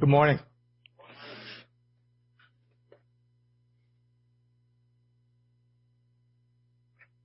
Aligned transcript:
Good 0.00 0.08
morning. 0.08 0.40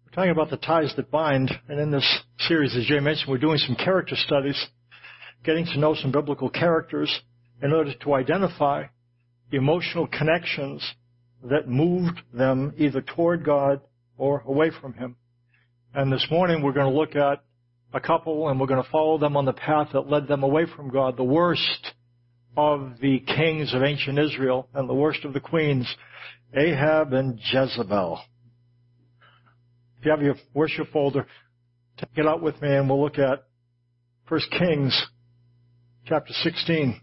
We're 0.06 0.12
talking 0.14 0.30
about 0.30 0.52
the 0.52 0.58
ties 0.58 0.94
that 0.96 1.10
bind, 1.10 1.52
and 1.68 1.80
in 1.80 1.90
this 1.90 2.06
series, 2.38 2.76
as 2.78 2.86
Jay 2.86 3.00
mentioned, 3.00 3.28
we're 3.28 3.40
doing 3.40 3.58
some 3.58 3.76
character 3.76 4.16
studies, 4.16 4.68
getting 5.44 5.66
to 5.66 5.80
know 5.80 5.96
some 5.96 6.12
biblical 6.12 6.48
characters 6.48 7.12
in 7.64 7.74
order 7.74 7.92
to 7.92 8.14
identify 8.14 8.84
emotional 9.52 10.06
connections 10.06 10.88
that 11.44 11.68
moved 11.68 12.22
them 12.32 12.74
either 12.78 13.02
toward 13.02 13.44
God 13.44 13.82
or 14.16 14.44
away 14.46 14.70
from 14.80 14.94
Him. 14.94 15.16
And 15.96 16.14
this 16.14 16.28
morning 16.30 16.62
we're 16.62 16.74
going 16.74 16.92
to 16.92 16.98
look 16.98 17.16
at 17.16 17.44
a 17.94 18.00
couple 18.00 18.48
and 18.48 18.60
we're 18.60 18.68
going 18.68 18.84
to 18.84 18.92
follow 18.92 19.18
them 19.18 19.36
on 19.36 19.46
the 19.46 19.54
path 19.54 19.90
that 19.94 20.08
led 20.08 20.28
them 20.28 20.44
away 20.44 20.68
from 20.76 20.92
God. 20.92 21.18
The 21.18 21.24
worst 21.24 21.94
of 22.58 22.94
the 23.02 23.20
kings 23.20 23.74
of 23.74 23.84
ancient 23.84 24.20
Israel 24.20 24.68
and 24.74 24.90
the 24.90 24.94
worst 24.94 25.24
of 25.26 25.34
the 25.34 25.40
queens, 25.40 25.88
Ahab 26.54 27.14
and 27.14 27.40
Jezebel. 27.52 28.20
If 30.00 30.06
you 30.06 30.12
have 30.12 30.22
your 30.22 30.36
worship 30.54 30.92
folder, 30.92 31.28
take 31.98 32.10
it 32.16 32.28
out 32.28 32.42
with 32.42 32.62
me 32.62 32.70
and 32.74 32.90
we'll 32.90 33.02
look 33.02 33.20
at 33.20 33.44
1 34.30 34.42
Kings 34.58 35.08
chapter 36.06 36.34
16. 36.34 37.02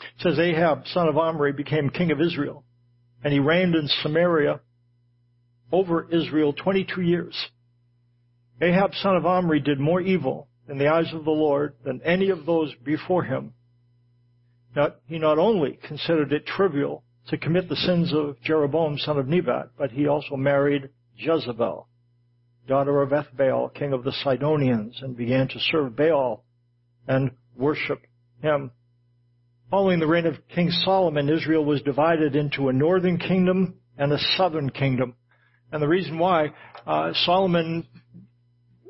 It 0.00 0.22
says 0.22 0.38
Ahab, 0.38 0.82
son 0.86 1.08
of 1.08 1.16
Omri, 1.16 1.52
became 1.52 1.90
king 1.90 2.10
of 2.10 2.20
Israel, 2.20 2.64
and 3.22 3.32
he 3.32 3.38
reigned 3.38 3.76
in 3.76 3.86
Samaria 4.02 4.60
over 5.72 6.08
Israel 6.10 6.52
22 6.52 7.02
years. 7.02 7.48
Ahab, 8.60 8.92
son 8.94 9.16
of 9.16 9.26
Omri, 9.26 9.60
did 9.60 9.78
more 9.78 10.00
evil 10.00 10.48
in 10.68 10.78
the 10.78 10.88
eyes 10.88 11.12
of 11.12 11.24
the 11.24 11.30
Lord 11.30 11.74
than 11.84 12.02
any 12.02 12.30
of 12.30 12.46
those 12.46 12.74
before 12.84 13.22
him. 13.24 13.54
Now, 14.74 14.94
he 15.06 15.18
not 15.18 15.38
only 15.38 15.78
considered 15.86 16.32
it 16.32 16.46
trivial 16.46 17.04
to 17.28 17.38
commit 17.38 17.68
the 17.68 17.76
sins 17.76 18.12
of 18.12 18.40
Jeroboam, 18.42 18.98
son 18.98 19.18
of 19.18 19.28
Nebat, 19.28 19.70
but 19.76 19.90
he 19.90 20.06
also 20.06 20.36
married 20.36 20.90
Jezebel, 21.16 21.88
daughter 22.66 23.02
of 23.02 23.10
Ethbaal, 23.10 23.74
king 23.74 23.92
of 23.92 24.04
the 24.04 24.12
Sidonians, 24.24 25.00
and 25.02 25.16
began 25.16 25.48
to 25.48 25.58
serve 25.58 25.96
Baal 25.96 26.44
and 27.06 27.30
worship 27.56 28.00
him. 28.42 28.70
Following 29.70 30.00
the 30.00 30.06
reign 30.06 30.26
of 30.26 30.36
King 30.54 30.70
Solomon, 30.70 31.28
Israel 31.28 31.64
was 31.64 31.82
divided 31.82 32.34
into 32.34 32.68
a 32.68 32.72
northern 32.72 33.18
kingdom 33.18 33.74
and 33.98 34.12
a 34.12 34.18
southern 34.36 34.70
kingdom. 34.70 35.14
And 35.72 35.82
the 35.82 35.88
reason 35.88 36.18
why, 36.18 36.52
uh, 36.86 37.12
Solomon 37.24 37.86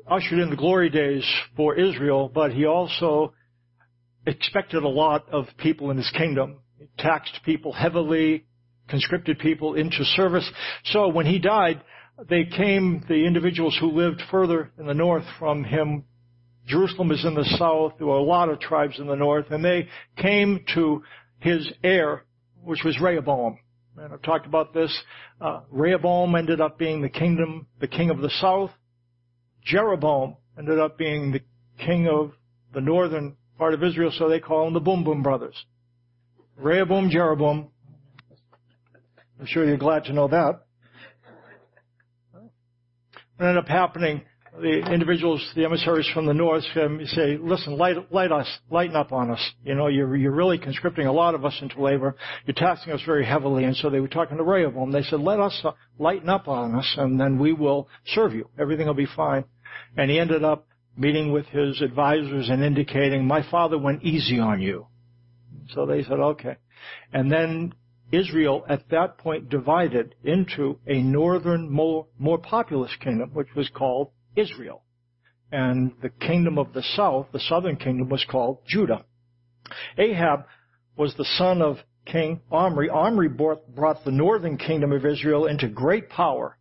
ushered 0.07 0.39
in 0.39 0.49
the 0.49 0.55
glory 0.55 0.89
days 0.89 1.23
for 1.55 1.75
Israel, 1.75 2.31
but 2.33 2.51
he 2.51 2.65
also 2.65 3.33
expected 4.25 4.83
a 4.83 4.87
lot 4.87 5.27
of 5.31 5.45
people 5.57 5.91
in 5.91 5.97
his 5.97 6.09
kingdom. 6.17 6.59
He 6.77 6.87
taxed 6.97 7.39
people 7.45 7.73
heavily, 7.73 8.45
conscripted 8.87 9.39
people 9.39 9.75
into 9.75 10.03
service. 10.03 10.49
So 10.85 11.09
when 11.09 11.25
he 11.25 11.39
died, 11.39 11.81
they 12.29 12.45
came, 12.45 13.03
the 13.07 13.25
individuals 13.25 13.77
who 13.79 13.91
lived 13.91 14.21
further 14.31 14.71
in 14.79 14.87
the 14.87 14.93
north 14.93 15.25
from 15.37 15.63
him 15.63 16.05
Jerusalem 16.69 17.11
is 17.11 17.25
in 17.25 17.33
the 17.33 17.45
south. 17.57 17.93
There 17.97 18.05
were 18.05 18.17
a 18.17 18.21
lot 18.21 18.47
of 18.47 18.59
tribes 18.59 18.99
in 18.99 19.07
the 19.07 19.15
north, 19.15 19.47
and 19.49 19.65
they 19.65 19.87
came 20.17 20.63
to 20.75 21.01
his 21.39 21.67
heir, 21.83 22.25
which 22.63 22.83
was 22.85 22.99
Rehoboam. 23.01 23.57
And 23.97 24.13
I've 24.13 24.21
talked 24.21 24.45
about 24.45 24.73
this. 24.73 24.97
Uh, 25.41 25.61
Rehoboam 25.69 26.35
ended 26.35 26.61
up 26.61 26.77
being 26.77 27.01
the 27.01 27.09
kingdom, 27.09 27.67
the 27.79 27.87
king 27.87 28.09
of 28.09 28.19
the 28.19 28.29
south. 28.41 28.71
Jeroboam 29.63 30.37
ended 30.57 30.79
up 30.79 30.97
being 30.97 31.31
the 31.31 31.41
king 31.83 32.07
of 32.07 32.31
the 32.73 32.81
northern 32.81 33.35
part 33.57 33.73
of 33.73 33.83
Israel, 33.83 34.11
so 34.17 34.29
they 34.29 34.39
call 34.39 34.67
him 34.67 34.73
the 34.73 34.79
Boom 34.79 35.03
Boom 35.03 35.21
Brothers. 35.21 35.65
Rehoboam, 36.57 37.09
Jeroboam. 37.09 37.69
I'm 39.39 39.45
sure 39.45 39.65
you're 39.65 39.77
glad 39.77 40.05
to 40.05 40.13
know 40.13 40.27
that. 40.27 40.61
What 42.31 43.47
ended 43.47 43.63
up 43.63 43.69
happening 43.69 44.23
the 44.61 44.91
individuals, 44.91 45.45
the 45.55 45.65
emissaries 45.65 46.09
from 46.13 46.25
the 46.25 46.33
north 46.33 46.63
say, 46.73 47.37
listen, 47.39 47.77
light, 47.77 48.11
light 48.11 48.31
us, 48.31 48.47
lighten 48.69 48.95
up 48.95 49.11
on 49.11 49.31
us. 49.31 49.51
You 49.63 49.75
know, 49.75 49.87
you're, 49.87 50.15
you're 50.15 50.31
really 50.31 50.57
conscripting 50.57 51.07
a 51.07 51.11
lot 51.11 51.35
of 51.35 51.45
us 51.45 51.57
into 51.61 51.81
labor. 51.81 52.15
You're 52.45 52.55
taxing 52.55 52.93
us 52.93 53.01
very 53.05 53.25
heavily. 53.25 53.63
And 53.63 53.75
so 53.75 53.89
they 53.89 53.99
were 53.99 54.07
talking 54.07 54.37
to 54.37 54.43
Rehoboam. 54.43 54.91
They 54.91 55.03
said, 55.03 55.19
let 55.19 55.39
us 55.39 55.59
uh, 55.63 55.71
lighten 55.97 56.29
up 56.29 56.47
on 56.47 56.75
us 56.75 56.95
and 56.97 57.19
then 57.19 57.39
we 57.39 57.53
will 57.53 57.87
serve 58.07 58.33
you. 58.33 58.49
Everything 58.59 58.87
will 58.87 58.93
be 58.93 59.07
fine. 59.15 59.45
And 59.97 60.11
he 60.11 60.19
ended 60.19 60.43
up 60.43 60.67
meeting 60.97 61.31
with 61.31 61.45
his 61.47 61.81
advisors 61.81 62.49
and 62.49 62.63
indicating, 62.63 63.25
my 63.25 63.49
father 63.49 63.77
went 63.77 64.03
easy 64.03 64.39
on 64.39 64.61
you. 64.61 64.87
So 65.73 65.85
they 65.85 66.03
said, 66.03 66.19
okay. 66.19 66.57
And 67.13 67.31
then 67.31 67.73
Israel 68.11 68.65
at 68.67 68.89
that 68.89 69.17
point 69.17 69.49
divided 69.49 70.15
into 70.23 70.79
a 70.87 71.01
northern, 71.01 71.69
more, 71.71 72.07
more 72.17 72.37
populous 72.37 72.91
kingdom, 72.99 73.31
which 73.33 73.53
was 73.55 73.69
called 73.69 74.11
Israel. 74.35 74.83
And 75.51 75.93
the 76.01 76.09
kingdom 76.09 76.57
of 76.57 76.73
the 76.73 76.83
south, 76.83 77.27
the 77.33 77.39
southern 77.39 77.77
kingdom, 77.77 78.09
was 78.09 78.25
called 78.29 78.59
Judah. 78.67 79.03
Ahab 79.97 80.45
was 80.95 81.15
the 81.15 81.25
son 81.37 81.61
of 81.61 81.77
King 82.05 82.41
Omri. 82.51 82.89
Omri 82.89 83.29
brought, 83.29 84.05
the 84.05 84.11
northern 84.11 84.57
kingdom 84.57 84.91
of 84.91 85.05
Israel 85.05 85.45
into 85.45 85.67
great 85.67 86.09
power. 86.09 86.57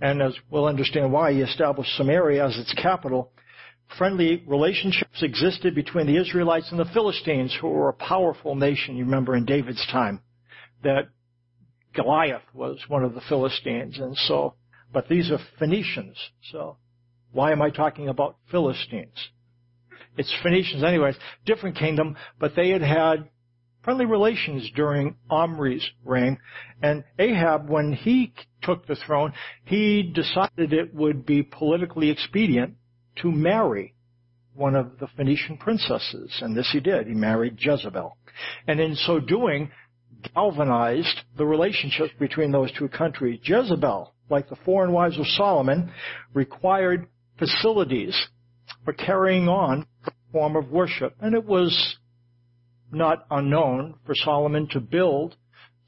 And 0.00 0.22
as 0.22 0.34
we'll 0.50 0.66
understand 0.66 1.12
why, 1.12 1.32
he 1.32 1.40
established 1.40 1.96
Samaria 1.96 2.46
as 2.46 2.58
its 2.58 2.72
capital. 2.74 3.32
Friendly 3.98 4.42
relationships 4.46 5.22
existed 5.22 5.74
between 5.74 6.06
the 6.06 6.16
Israelites 6.16 6.70
and 6.70 6.80
the 6.80 6.90
Philistines, 6.92 7.56
who 7.60 7.68
were 7.68 7.90
a 7.90 7.94
powerful 7.94 8.54
nation, 8.54 8.96
you 8.96 9.04
remember, 9.04 9.36
in 9.36 9.44
David's 9.44 9.86
time. 9.86 10.20
That 10.82 11.08
Goliath 11.94 12.42
was 12.52 12.78
one 12.88 13.04
of 13.04 13.14
the 13.14 13.20
Philistines, 13.28 13.98
and 13.98 14.16
so, 14.16 14.54
but 14.92 15.08
these 15.08 15.30
are 15.30 15.38
Phoenicians, 15.58 16.16
so 16.50 16.78
why 17.34 17.52
am 17.52 17.60
I 17.60 17.70
talking 17.70 18.08
about 18.08 18.36
Philistines? 18.50 19.28
It's 20.16 20.32
Phoenicians 20.42 20.82
anyways, 20.82 21.16
different 21.44 21.76
kingdom, 21.76 22.16
but 22.38 22.54
they 22.56 22.70
had 22.70 22.82
had 22.82 23.28
friendly 23.82 24.06
relations 24.06 24.70
during 24.74 25.16
Omri's 25.30 25.86
reign. 26.04 26.38
And 26.82 27.04
Ahab, 27.18 27.68
when 27.68 27.92
he 27.92 28.32
took 28.62 28.86
the 28.86 28.96
throne, 29.06 29.32
he 29.64 30.02
decided 30.02 30.72
it 30.72 30.94
would 30.94 31.26
be 31.26 31.42
politically 31.42 32.10
expedient 32.10 32.74
to 33.16 33.30
marry 33.30 33.94
one 34.54 34.76
of 34.76 34.98
the 35.00 35.08
Phoenician 35.16 35.58
princesses. 35.58 36.38
And 36.40 36.56
this 36.56 36.70
he 36.72 36.80
did. 36.80 37.08
He 37.08 37.14
married 37.14 37.56
Jezebel. 37.58 38.16
And 38.66 38.80
in 38.80 38.94
so 38.94 39.20
doing, 39.20 39.70
galvanized 40.34 41.20
the 41.36 41.44
relationships 41.44 42.12
between 42.18 42.52
those 42.52 42.72
two 42.78 42.88
countries. 42.88 43.40
Jezebel, 43.42 44.14
like 44.30 44.48
the 44.48 44.56
foreign 44.64 44.92
wives 44.92 45.18
of 45.18 45.26
Solomon, 45.26 45.92
required 46.32 47.06
facilities 47.38 48.18
for 48.84 48.92
carrying 48.92 49.48
on 49.48 49.86
a 50.06 50.10
form 50.32 50.56
of 50.56 50.70
worship. 50.70 51.14
And 51.20 51.34
it 51.34 51.44
was 51.44 51.96
not 52.92 53.26
unknown 53.30 53.94
for 54.06 54.14
Solomon 54.14 54.68
to 54.70 54.80
build 54.80 55.36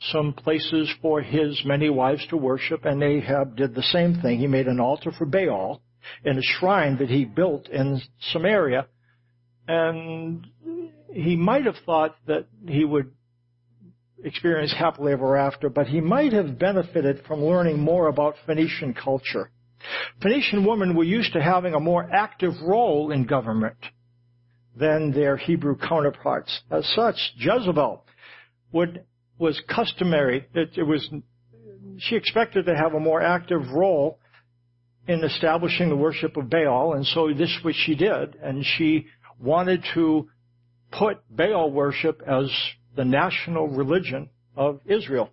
some 0.00 0.32
places 0.34 0.92
for 1.00 1.22
his 1.22 1.62
many 1.64 1.88
wives 1.88 2.26
to 2.28 2.36
worship, 2.36 2.84
and 2.84 3.02
Ahab 3.02 3.56
did 3.56 3.74
the 3.74 3.82
same 3.82 4.20
thing. 4.20 4.38
He 4.38 4.46
made 4.46 4.66
an 4.66 4.80
altar 4.80 5.10
for 5.10 5.24
Baal 5.24 5.80
in 6.24 6.38
a 6.38 6.42
shrine 6.42 6.98
that 6.98 7.08
he 7.08 7.24
built 7.24 7.68
in 7.68 8.00
Samaria, 8.32 8.86
and 9.66 10.46
he 11.12 11.36
might 11.36 11.64
have 11.64 11.76
thought 11.84 12.16
that 12.26 12.46
he 12.68 12.84
would 12.84 13.10
experience 14.22 14.74
happily 14.76 15.12
ever 15.12 15.36
after, 15.36 15.68
but 15.68 15.86
he 15.86 16.00
might 16.00 16.32
have 16.32 16.58
benefited 16.58 17.22
from 17.26 17.42
learning 17.42 17.78
more 17.78 18.08
about 18.08 18.34
Phoenician 18.44 18.94
culture. 18.94 19.50
Phoenician 20.22 20.64
women 20.64 20.96
were 20.96 21.04
used 21.04 21.32
to 21.32 21.42
having 21.42 21.74
a 21.74 21.80
more 21.80 22.08
active 22.12 22.54
role 22.62 23.10
in 23.10 23.24
government 23.24 23.76
than 24.76 25.12
their 25.12 25.36
Hebrew 25.36 25.76
counterparts. 25.76 26.60
As 26.70 26.86
such, 26.94 27.16
Jezebel 27.36 28.04
would, 28.72 29.04
was 29.38 29.60
customary, 29.68 30.46
it, 30.54 30.70
it 30.76 30.82
was, 30.82 31.08
she 31.98 32.16
expected 32.16 32.66
to 32.66 32.76
have 32.76 32.94
a 32.94 33.00
more 33.00 33.22
active 33.22 33.70
role 33.72 34.18
in 35.08 35.22
establishing 35.24 35.88
the 35.88 35.96
worship 35.96 36.36
of 36.36 36.50
Baal, 36.50 36.94
and 36.94 37.06
so 37.06 37.32
this 37.32 37.56
what 37.62 37.74
she 37.74 37.94
did, 37.94 38.36
and 38.42 38.64
she 38.64 39.06
wanted 39.40 39.84
to 39.94 40.28
put 40.90 41.18
Baal 41.30 41.70
worship 41.70 42.22
as 42.26 42.50
the 42.96 43.04
national 43.04 43.68
religion 43.68 44.30
of 44.56 44.80
Israel. 44.86 45.30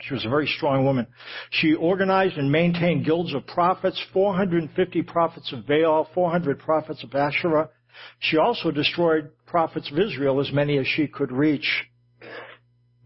She 0.00 0.14
was 0.14 0.24
a 0.24 0.28
very 0.28 0.46
strong 0.46 0.84
woman. 0.84 1.06
She 1.50 1.74
organized 1.74 2.36
and 2.36 2.50
maintained 2.50 3.04
guilds 3.04 3.34
of 3.34 3.46
prophets, 3.46 4.00
450 4.12 5.02
prophets 5.02 5.52
of 5.52 5.66
Baal, 5.66 6.08
400 6.14 6.58
prophets 6.58 7.02
of 7.02 7.14
Asherah. 7.14 7.70
She 8.20 8.36
also 8.36 8.70
destroyed 8.70 9.30
prophets 9.46 9.90
of 9.90 9.98
Israel, 9.98 10.40
as 10.40 10.52
many 10.52 10.78
as 10.78 10.86
she 10.86 11.08
could 11.08 11.32
reach. 11.32 11.84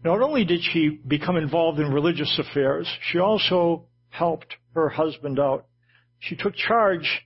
Not 0.03 0.21
only 0.21 0.43
did 0.43 0.61
she 0.61 0.89
become 1.07 1.37
involved 1.37 1.79
in 1.79 1.91
religious 1.91 2.37
affairs, 2.37 2.87
she 3.11 3.19
also 3.19 3.85
helped 4.09 4.55
her 4.75 4.89
husband 4.89 5.39
out. 5.39 5.65
She 6.19 6.35
took 6.35 6.55
charge 6.55 7.25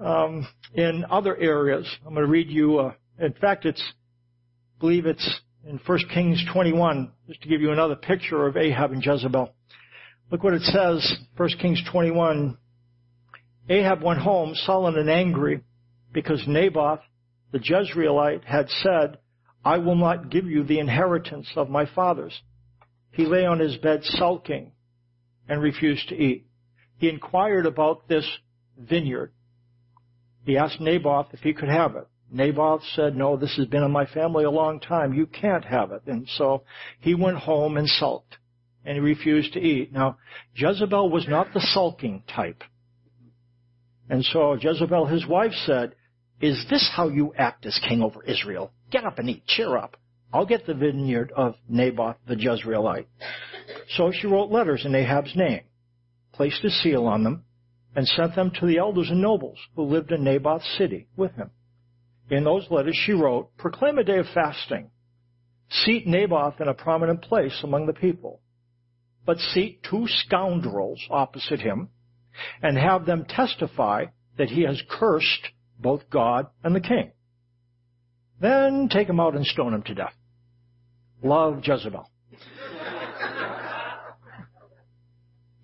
um, 0.00 0.46
in 0.74 1.04
other 1.10 1.36
areas. 1.36 1.86
I'm 2.06 2.14
going 2.14 2.24
to 2.24 2.30
read 2.30 2.48
you. 2.48 2.78
Uh, 2.78 2.92
in 3.18 3.32
fact, 3.34 3.66
it's 3.66 3.82
I 3.82 4.80
believe 4.80 5.06
it's 5.06 5.40
in 5.66 5.80
1 5.84 5.98
Kings 6.12 6.44
21, 6.52 7.12
just 7.28 7.42
to 7.42 7.48
give 7.48 7.60
you 7.60 7.72
another 7.72 7.94
picture 7.94 8.46
of 8.46 8.56
Ahab 8.56 8.92
and 8.92 9.04
Jezebel. 9.04 9.52
Look 10.30 10.42
what 10.42 10.54
it 10.54 10.62
says, 10.62 11.18
1 11.36 11.48
Kings 11.60 11.82
21. 11.90 12.56
Ahab 13.68 14.02
went 14.02 14.20
home 14.20 14.54
sullen 14.54 14.96
and 14.96 15.08
angry 15.08 15.60
because 16.12 16.42
Naboth, 16.46 17.00
the 17.52 17.58
Jezreelite, 17.58 18.44
had 18.44 18.68
said, 18.82 19.18
I 19.64 19.78
will 19.78 19.94
not 19.94 20.30
give 20.30 20.46
you 20.46 20.64
the 20.64 20.80
inheritance 20.80 21.48
of 21.54 21.70
my 21.70 21.86
fathers. 21.94 22.40
He 23.12 23.26
lay 23.26 23.44
on 23.44 23.60
his 23.60 23.76
bed 23.76 24.00
sulking 24.02 24.72
and 25.48 25.62
refused 25.62 26.08
to 26.08 26.16
eat. 26.16 26.46
He 26.98 27.08
inquired 27.08 27.66
about 27.66 28.08
this 28.08 28.26
vineyard. 28.76 29.32
He 30.44 30.56
asked 30.56 30.80
Naboth 30.80 31.28
if 31.32 31.40
he 31.40 31.52
could 31.52 31.68
have 31.68 31.94
it. 31.94 32.08
Naboth 32.32 32.82
said, 32.94 33.14
no, 33.14 33.36
this 33.36 33.54
has 33.56 33.66
been 33.66 33.82
in 33.82 33.90
my 33.90 34.06
family 34.06 34.44
a 34.44 34.50
long 34.50 34.80
time. 34.80 35.12
You 35.12 35.26
can't 35.26 35.64
have 35.64 35.92
it. 35.92 36.02
And 36.06 36.26
so 36.36 36.64
he 37.00 37.14
went 37.14 37.36
home 37.36 37.76
and 37.76 37.86
sulked 37.88 38.38
and 38.84 38.94
he 38.94 39.00
refused 39.00 39.52
to 39.52 39.60
eat. 39.60 39.92
Now, 39.92 40.16
Jezebel 40.54 41.10
was 41.10 41.28
not 41.28 41.52
the 41.52 41.60
sulking 41.60 42.22
type. 42.34 42.62
And 44.08 44.24
so 44.24 44.54
Jezebel, 44.54 45.06
his 45.06 45.26
wife, 45.26 45.52
said, 45.66 45.94
is 46.40 46.64
this 46.68 46.90
how 46.94 47.08
you 47.08 47.32
act 47.36 47.66
as 47.66 47.78
king 47.88 48.02
over 48.02 48.24
Israel? 48.24 48.72
Get 48.90 49.04
up 49.04 49.18
and 49.18 49.28
eat. 49.28 49.46
Cheer 49.46 49.76
up. 49.76 49.96
I'll 50.32 50.46
get 50.46 50.66
the 50.66 50.74
vineyard 50.74 51.32
of 51.36 51.54
Naboth 51.68 52.16
the 52.26 52.34
Jezreelite. 52.34 53.06
So 53.96 54.10
she 54.10 54.26
wrote 54.26 54.50
letters 54.50 54.84
in 54.84 54.94
Ahab's 54.94 55.36
name, 55.36 55.62
placed 56.32 56.64
a 56.64 56.70
seal 56.70 57.06
on 57.06 57.22
them, 57.22 57.44
and 57.94 58.08
sent 58.08 58.34
them 58.34 58.50
to 58.58 58.66
the 58.66 58.78
elders 58.78 59.10
and 59.10 59.20
nobles 59.20 59.58
who 59.76 59.82
lived 59.82 60.10
in 60.10 60.24
Naboth's 60.24 60.66
city 60.78 61.06
with 61.16 61.32
him. 61.34 61.50
In 62.32 62.44
those 62.44 62.66
letters 62.70 62.96
she 62.96 63.12
wrote, 63.12 63.54
proclaim 63.58 63.98
a 63.98 64.04
day 64.04 64.16
of 64.16 64.24
fasting. 64.32 64.90
Seat 65.68 66.06
Naboth 66.06 66.62
in 66.62 66.68
a 66.68 66.72
prominent 66.72 67.20
place 67.20 67.60
among 67.62 67.84
the 67.84 67.92
people. 67.92 68.40
But 69.26 69.36
seat 69.36 69.82
two 69.88 70.06
scoundrels 70.08 70.98
opposite 71.10 71.60
him 71.60 71.90
and 72.62 72.78
have 72.78 73.04
them 73.04 73.26
testify 73.28 74.06
that 74.38 74.48
he 74.48 74.62
has 74.62 74.82
cursed 74.88 75.50
both 75.78 76.08
God 76.08 76.46
and 76.64 76.74
the 76.74 76.80
king. 76.80 77.12
Then 78.40 78.88
take 78.90 79.10
him 79.10 79.20
out 79.20 79.36
and 79.36 79.44
stone 79.44 79.74
him 79.74 79.82
to 79.82 79.94
death. 79.94 80.14
Love 81.22 81.60
Jezebel. 81.62 82.08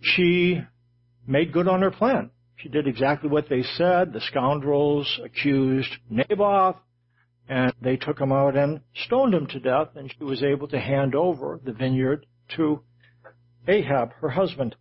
she 0.02 0.60
made 1.26 1.50
good 1.50 1.66
on 1.66 1.80
her 1.80 1.90
plan. 1.90 2.30
She 2.58 2.68
did 2.68 2.88
exactly 2.88 3.30
what 3.30 3.48
they 3.48 3.62
said. 3.62 4.12
The 4.12 4.20
scoundrels 4.20 5.20
accused 5.24 5.90
Naboth, 6.10 6.76
and 7.48 7.72
they 7.80 7.96
took 7.96 8.20
him 8.20 8.32
out 8.32 8.56
and 8.56 8.80
stoned 9.06 9.32
him 9.32 9.46
to 9.48 9.60
death, 9.60 9.90
and 9.94 10.12
she 10.12 10.24
was 10.24 10.42
able 10.42 10.66
to 10.68 10.80
hand 10.80 11.14
over 11.14 11.60
the 11.64 11.72
vineyard 11.72 12.26
to 12.56 12.82
Ahab, 13.68 14.12
her 14.14 14.30
husband. 14.30 14.74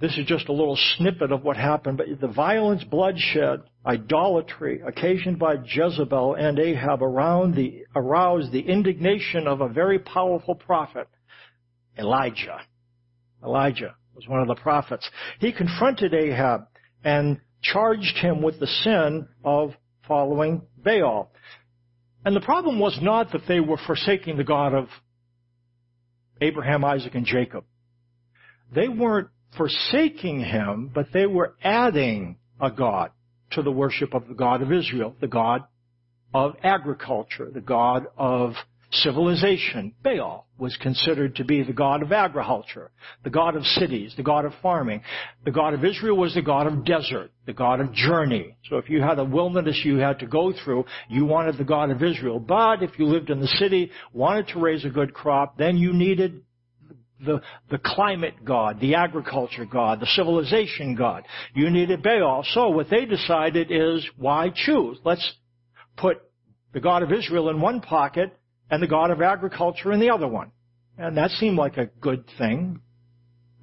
This 0.00 0.16
is 0.16 0.24
just 0.24 0.48
a 0.48 0.52
little 0.52 0.78
snippet 0.96 1.30
of 1.30 1.44
what 1.44 1.58
happened, 1.58 1.98
but 1.98 2.06
the 2.22 2.26
violence, 2.26 2.82
bloodshed, 2.84 3.60
idolatry 3.84 4.80
occasioned 4.80 5.38
by 5.38 5.56
Jezebel 5.62 6.36
and 6.36 6.58
Ahab 6.58 7.02
around 7.02 7.54
the, 7.54 7.84
aroused 7.94 8.50
the 8.50 8.66
indignation 8.66 9.46
of 9.46 9.60
a 9.60 9.68
very 9.68 9.98
powerful 9.98 10.54
prophet, 10.54 11.06
Elijah. 11.98 12.62
Elijah 13.44 13.94
was 14.20 14.28
one 14.28 14.40
of 14.40 14.48
the 14.48 14.60
prophets. 14.60 15.08
He 15.38 15.52
confronted 15.52 16.14
Ahab 16.14 16.66
and 17.04 17.40
charged 17.62 18.16
him 18.16 18.42
with 18.42 18.60
the 18.60 18.66
sin 18.66 19.28
of 19.44 19.72
following 20.06 20.62
Baal. 20.76 21.30
And 22.24 22.36
the 22.36 22.40
problem 22.40 22.78
was 22.78 22.98
not 23.00 23.32
that 23.32 23.42
they 23.48 23.60
were 23.60 23.78
forsaking 23.86 24.36
the 24.36 24.44
God 24.44 24.74
of 24.74 24.88
Abraham, 26.40 26.84
Isaac, 26.84 27.14
and 27.14 27.24
Jacob. 27.24 27.64
They 28.74 28.88
weren't 28.88 29.28
forsaking 29.56 30.40
him, 30.40 30.90
but 30.94 31.06
they 31.12 31.26
were 31.26 31.54
adding 31.62 32.36
a 32.60 32.70
God 32.70 33.10
to 33.52 33.62
the 33.62 33.72
worship 33.72 34.14
of 34.14 34.28
the 34.28 34.34
God 34.34 34.62
of 34.62 34.72
Israel, 34.72 35.16
the 35.20 35.26
God 35.26 35.64
of 36.32 36.54
agriculture, 36.62 37.50
the 37.52 37.60
God 37.60 38.06
of 38.16 38.52
civilization. 38.92 39.94
Baal 40.02 40.46
was 40.58 40.76
considered 40.80 41.36
to 41.36 41.44
be 41.44 41.62
the 41.62 41.72
God 41.72 42.02
of 42.02 42.12
agriculture, 42.12 42.90
the 43.24 43.30
God 43.30 43.56
of 43.56 43.64
cities, 43.64 44.12
the 44.16 44.22
God 44.22 44.44
of 44.44 44.52
farming. 44.60 45.02
The 45.44 45.52
God 45.52 45.74
of 45.74 45.84
Israel 45.84 46.16
was 46.16 46.34
the 46.34 46.42
God 46.42 46.66
of 46.66 46.84
desert, 46.84 47.30
the 47.46 47.52
God 47.52 47.80
of 47.80 47.92
journey. 47.92 48.56
So 48.68 48.78
if 48.78 48.90
you 48.90 49.00
had 49.00 49.18
a 49.18 49.24
wilderness 49.24 49.80
you 49.84 49.98
had 49.98 50.18
to 50.20 50.26
go 50.26 50.52
through, 50.52 50.84
you 51.08 51.24
wanted 51.24 51.56
the 51.56 51.64
God 51.64 51.90
of 51.90 52.02
Israel. 52.02 52.40
But 52.40 52.82
if 52.82 52.98
you 52.98 53.06
lived 53.06 53.30
in 53.30 53.40
the 53.40 53.46
city, 53.46 53.90
wanted 54.12 54.48
to 54.48 54.58
raise 54.58 54.84
a 54.84 54.90
good 54.90 55.14
crop, 55.14 55.56
then 55.56 55.76
you 55.76 55.92
needed 55.92 56.42
the, 57.24 57.40
the 57.70 57.78
climate 57.78 58.44
god, 58.44 58.80
the 58.80 58.94
agriculture 58.94 59.66
god, 59.66 60.00
the 60.00 60.06
civilization 60.06 60.94
god. 60.96 61.24
You 61.54 61.70
needed 61.70 62.02
Baal. 62.02 62.44
So 62.52 62.70
what 62.70 62.90
they 62.90 63.04
decided 63.04 63.70
is, 63.70 64.06
why 64.16 64.50
choose? 64.54 64.98
Let's 65.04 65.32
put 65.96 66.22
the 66.72 66.80
God 66.80 67.02
of 67.02 67.12
Israel 67.12 67.50
in 67.50 67.60
one 67.60 67.80
pocket 67.80 68.36
and 68.70 68.82
the 68.82 68.86
God 68.86 69.10
of 69.10 69.20
agriculture 69.20 69.92
in 69.92 70.00
the 70.00 70.10
other 70.10 70.28
one. 70.28 70.52
And 70.96 71.16
that 71.16 71.30
seemed 71.32 71.56
like 71.56 71.76
a 71.76 71.86
good 71.86 72.24
thing, 72.38 72.80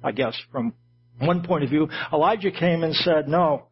I 0.02 0.12
guess, 0.12 0.38
from 0.52 0.74
one 1.18 1.44
point 1.44 1.64
of 1.64 1.70
view. 1.70 1.88
Elijah 2.12 2.50
came 2.50 2.82
and 2.82 2.94
said, 2.94 3.28
no, 3.28 3.68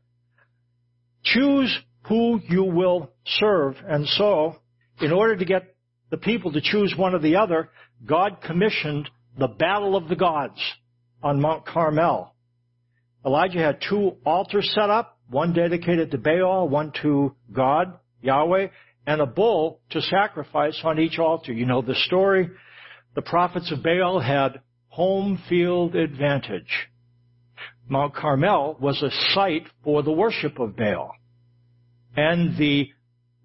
choose 1.24 1.76
who 2.08 2.40
you 2.48 2.64
will 2.64 3.10
serve. 3.26 3.74
And 3.86 4.06
so, 4.06 4.56
in 5.00 5.12
order 5.12 5.36
to 5.36 5.44
get 5.44 5.74
the 6.10 6.16
people 6.16 6.52
to 6.52 6.60
choose 6.60 6.94
one 6.96 7.14
or 7.14 7.18
the 7.18 7.36
other, 7.36 7.70
God 8.04 8.38
commissioned 8.44 9.10
the 9.38 9.48
battle 9.48 9.96
of 9.96 10.08
the 10.08 10.16
gods 10.16 10.60
on 11.22 11.40
Mount 11.40 11.66
Carmel. 11.66 12.34
Elijah 13.24 13.58
had 13.58 13.80
two 13.88 14.16
altars 14.24 14.70
set 14.72 14.88
up, 14.88 15.18
one 15.28 15.52
dedicated 15.52 16.12
to 16.12 16.18
Baal, 16.18 16.68
one 16.68 16.92
to 17.02 17.34
God, 17.52 17.98
Yahweh, 18.22 18.68
and 19.06 19.20
a 19.20 19.26
bull 19.26 19.80
to 19.90 20.00
sacrifice 20.02 20.78
on 20.84 20.98
each 20.98 21.18
altar. 21.18 21.52
You 21.52 21.66
know 21.66 21.82
the 21.82 21.94
story. 22.06 22.50
The 23.14 23.22
prophets 23.22 23.72
of 23.72 23.82
Baal 23.82 24.20
had 24.20 24.60
home 24.88 25.42
field 25.48 25.94
advantage. 25.94 26.88
Mount 27.88 28.14
Carmel 28.14 28.76
was 28.80 29.00
a 29.02 29.10
site 29.32 29.68
for 29.84 30.02
the 30.02 30.12
worship 30.12 30.58
of 30.58 30.76
Baal. 30.76 31.12
And 32.16 32.56
the 32.58 32.88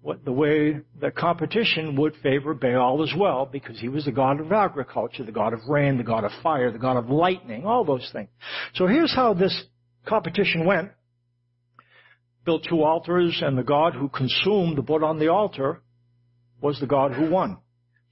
what, 0.00 0.24
the 0.24 0.32
way 0.32 0.80
the 1.00 1.12
competition 1.12 1.94
would 1.94 2.16
favor 2.24 2.54
Baal 2.54 3.04
as 3.04 3.16
well, 3.16 3.46
because 3.46 3.78
he 3.78 3.88
was 3.88 4.04
the 4.04 4.10
god 4.10 4.40
of 4.40 4.50
agriculture, 4.50 5.22
the 5.22 5.30
god 5.30 5.52
of 5.52 5.60
rain, 5.68 5.96
the 5.96 6.02
god 6.02 6.24
of 6.24 6.32
fire, 6.42 6.72
the 6.72 6.78
god 6.78 6.96
of 6.96 7.08
lightning, 7.08 7.64
all 7.64 7.84
those 7.84 8.10
things. 8.12 8.28
So 8.74 8.88
here's 8.88 9.14
how 9.14 9.32
this 9.32 9.64
competition 10.04 10.66
went 10.66 10.90
built 12.44 12.66
two 12.68 12.82
altars, 12.82 13.40
and 13.44 13.56
the 13.56 13.62
God 13.62 13.94
who 13.94 14.08
consumed 14.08 14.76
the 14.76 14.82
wood 14.82 15.02
on 15.02 15.18
the 15.18 15.28
altar 15.28 15.80
was 16.60 16.78
the 16.80 16.86
God 16.86 17.12
who 17.12 17.30
won. 17.30 17.58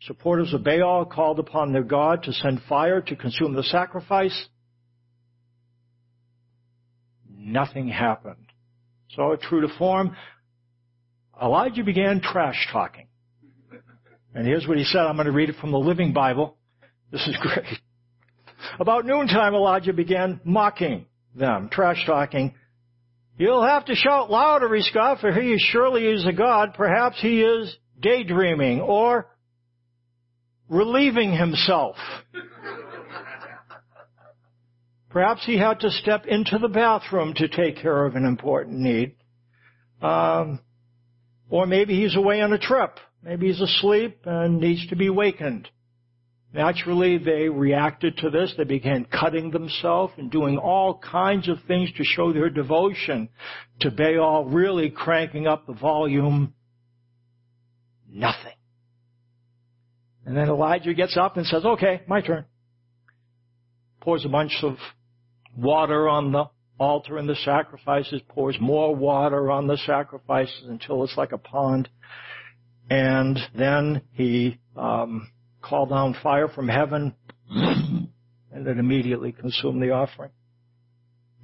Supporters 0.03 0.55
of 0.55 0.65
Baal 0.65 1.05
called 1.05 1.39
upon 1.39 1.73
their 1.73 1.83
God 1.83 2.23
to 2.25 2.33
send 2.33 2.63
fire 2.69 3.01
to 3.03 3.17
consume 3.17 3.55
the 3.55 3.63
sacrifice. 3.63 4.49
Nothing 7.29 7.89
happened. 7.89 8.47
So, 9.11 9.37
true 9.41 9.61
to 9.63 9.79
form, 9.79 10.17
Elijah 11.41 11.85
began 11.85 12.21
trash 12.21 12.69
talking. 12.73 13.09
And 14.35 14.47
here's 14.47 14.67
what 14.67 14.79
he 14.79 14.85
said. 14.85 15.01
I'm 15.01 15.17
going 15.17 15.27
to 15.27 15.33
read 15.33 15.49
it 15.49 15.57
from 15.61 15.73
the 15.73 15.79
Living 15.79 16.13
Bible. 16.13 16.57
This 17.11 17.27
is 17.27 17.37
great. 17.41 17.67
About 18.79 19.05
noontime, 19.05 19.55
Elijah 19.55 19.93
began 19.93 20.41
mocking 20.45 21.07
them, 21.35 21.69
trash 21.71 22.05
talking, 22.07 22.55
You'll 23.41 23.67
have 23.67 23.87
to 23.87 23.95
shout 23.95 24.31
louder, 24.31 24.75
he 24.75 24.83
scoffed, 24.83 25.23
for 25.23 25.33
he 25.33 25.57
surely 25.59 26.07
is 26.07 26.27
a 26.27 26.33
god. 26.33 26.75
Perhaps 26.75 27.23
he 27.23 27.41
is 27.41 27.75
daydreaming 27.99 28.83
or 28.83 29.29
relieving 30.69 31.33
himself. 31.33 31.97
Perhaps 35.09 35.47
he 35.47 35.57
had 35.57 35.81
to 35.81 35.91
step 35.91 36.27
into 36.27 36.59
the 36.59 36.69
bathroom 36.69 37.33
to 37.37 37.49
take 37.49 37.79
care 37.79 38.05
of 38.05 38.15
an 38.15 38.27
important 38.27 38.81
need. 38.81 39.17
Um, 40.03 40.61
or 41.49 41.65
maybe 41.65 41.99
he's 41.99 42.17
away 42.17 42.43
on 42.43 42.53
a 42.53 42.59
trip. 42.59 42.99
Maybe 43.23 43.47
he's 43.47 43.63
asleep 43.63 44.19
and 44.27 44.61
needs 44.61 44.87
to 44.89 44.97
be 44.97 45.09
wakened. 45.09 45.67
Naturally, 46.53 47.17
they 47.17 47.49
reacted 47.49 48.17
to 48.19 48.31
this. 48.31 48.53
They 48.57 48.65
began 48.65 49.05
cutting 49.05 49.53
themselves 49.53 50.13
and 50.17 50.31
doing 50.31 50.59
all 50.59 50.99
kinds 50.99 51.49
of 51.49 51.59
things 51.69 51.91
to 51.97 52.05
show 52.05 52.33
their 52.33 52.51
devotion 52.51 53.29
to 53.81 53.91
Baal, 53.91 54.47
really 54.47 54.91
cranking 54.91 55.47
up 55.47 55.67
the 55.67 55.75
volume. 55.75 56.55
Nothing. 58.09 58.55
And 60.27 60.37
then 60.37 60.49
Elijah 60.49 60.93
gets 60.93 61.17
up 61.17 61.37
and 61.37 61.47
says, 61.47 61.65
okay, 61.65 62.03
my 62.09 62.21
turn. 62.21 62.45
pours 64.01 64.25
a 64.25 64.29
bunch 64.29 64.59
of 64.63 64.77
water 65.57 66.09
on 66.09 66.33
the 66.33 66.45
altar 66.81 67.17
and 67.17 67.29
the 67.29 67.37
sacrifices, 67.45 68.21
pours 68.29 68.57
more 68.61 68.95
water 68.95 69.53
on 69.53 69.69
the 69.69 69.77
sacrifices 69.87 70.65
until 70.67 71.05
it's 71.05 71.17
like 71.17 71.33
a 71.33 71.39
pond. 71.39 71.89
And 72.89 73.39
then 73.57 74.03
he 74.13 74.59
um, 74.77 75.31
called 75.71 75.89
down 75.89 76.17
fire 76.21 76.49
from 76.49 76.69
heaven, 76.69 77.15
and 77.49 78.09
it 78.53 78.77
immediately 78.77 79.33
consumed 79.33 79.81
the 79.81 79.93
offering. 79.93 80.33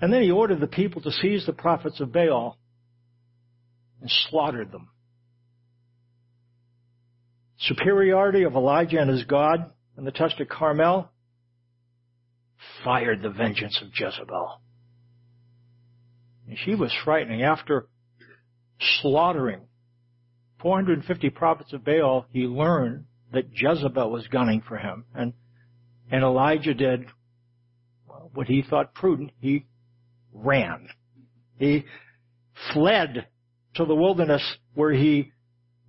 And 0.01 0.13
then 0.13 0.23
he 0.23 0.33
ordered 0.33 0.61
the 0.61 0.67
people 0.67 1.01
to 1.03 1.13
seize 1.13 1.47
the 1.47 1.53
prophets 1.53 2.01
of 2.01 2.13
Baal 2.13 2.59
and 4.01 4.11
slaughtered 4.29 4.73
them. 4.73 4.89
Superiority 7.59 8.43
of 8.43 8.55
Elijah 8.55 8.99
and 8.99 9.09
his 9.09 9.25
God 9.25 9.71
in 9.97 10.05
the 10.05 10.11
test 10.11 10.39
of 10.41 10.49
Carmel 10.49 11.09
fired 12.85 13.23
the 13.23 13.31
vengeance 13.31 13.81
of 13.81 13.89
Jezebel. 13.95 14.61
And 16.49 16.59
she 16.59 16.75
was 16.75 16.93
frightening. 17.05 17.43
After 17.43 17.87
slaughtering 19.01 19.61
450 20.61 21.31
prophets 21.31 21.73
of 21.73 21.85
Baal, 21.85 22.27
he 22.31 22.41
learned 22.43 23.05
that 23.37 23.51
Jezebel 23.53 24.11
was 24.11 24.27
gunning 24.29 24.63
for 24.67 24.79
him. 24.79 25.05
And, 25.15 25.35
and 26.11 26.25
Elijah 26.25 26.73
did 26.73 27.05
what 28.33 28.47
he 28.47 28.63
thought 28.63 28.95
prudent. 28.95 29.31
He 29.41 29.67
ran. 30.33 30.89
He 31.59 31.85
fled 32.73 33.27
to 33.75 33.85
the 33.85 33.95
wilderness 33.95 34.43
where 34.75 34.93
he 34.93 35.33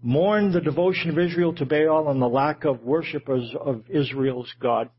mourned 0.01 0.53
the 0.53 0.61
devotion 0.61 1.09
of 1.09 1.17
Israel 1.17 1.53
to 1.55 1.65
Baal 1.65 2.09
and 2.09 2.21
the 2.21 2.27
lack 2.27 2.65
of 2.65 2.83
worshippers 2.83 3.49
of 3.59 3.83
Israel's 3.89 4.53
God. 4.61 4.89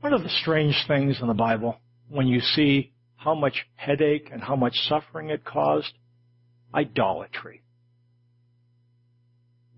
One 0.00 0.12
of 0.12 0.22
the 0.22 0.28
strange 0.40 0.84
things 0.86 1.18
in 1.20 1.26
the 1.26 1.34
Bible, 1.34 1.80
when 2.08 2.28
you 2.28 2.40
see 2.40 2.92
how 3.16 3.34
much 3.34 3.66
headache 3.74 4.28
and 4.32 4.40
how 4.40 4.54
much 4.54 4.74
suffering 4.88 5.30
it 5.30 5.44
caused, 5.44 5.92
idolatry. 6.72 7.63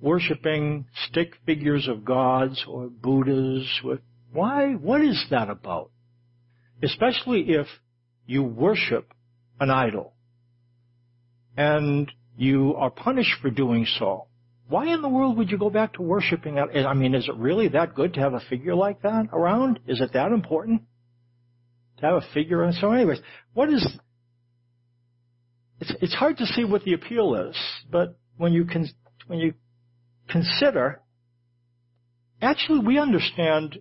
Worshipping 0.00 0.86
stick 1.08 1.34
figures 1.46 1.88
of 1.88 2.04
gods 2.04 2.64
or 2.68 2.88
Buddhas. 2.88 3.66
Why? 4.32 4.74
What 4.74 5.00
is 5.00 5.24
that 5.30 5.48
about? 5.48 5.90
Especially 6.82 7.42
if 7.48 7.66
you 8.26 8.42
worship 8.42 9.12
an 9.58 9.70
idol 9.70 10.12
and 11.56 12.12
you 12.36 12.74
are 12.76 12.90
punished 12.90 13.34
for 13.40 13.50
doing 13.50 13.86
so. 13.98 14.26
Why 14.68 14.92
in 14.92 15.00
the 15.00 15.08
world 15.08 15.38
would 15.38 15.50
you 15.50 15.58
go 15.58 15.70
back 15.70 15.94
to 15.94 16.02
worshiping 16.02 16.56
that? 16.56 16.76
I 16.86 16.92
mean, 16.92 17.14
is 17.14 17.28
it 17.28 17.36
really 17.36 17.68
that 17.68 17.94
good 17.94 18.14
to 18.14 18.20
have 18.20 18.34
a 18.34 18.40
figure 18.50 18.74
like 18.74 19.02
that 19.02 19.28
around? 19.32 19.78
Is 19.86 20.00
it 20.00 20.12
that 20.12 20.32
important 20.32 20.82
to 21.98 22.06
have 22.06 22.16
a 22.16 22.26
figure? 22.34 22.64
And 22.64 22.74
so, 22.74 22.90
anyways, 22.90 23.20
what 23.54 23.72
is? 23.72 23.86
It's 25.80 25.92
it's 26.02 26.14
hard 26.14 26.38
to 26.38 26.46
see 26.46 26.64
what 26.64 26.82
the 26.82 26.94
appeal 26.94 27.34
is, 27.48 27.56
but 27.90 28.18
when 28.36 28.52
you 28.52 28.64
can 28.64 28.88
when 29.28 29.38
you 29.38 29.54
consider, 30.28 31.00
actually, 32.40 32.80
we 32.80 32.98
understand 32.98 33.78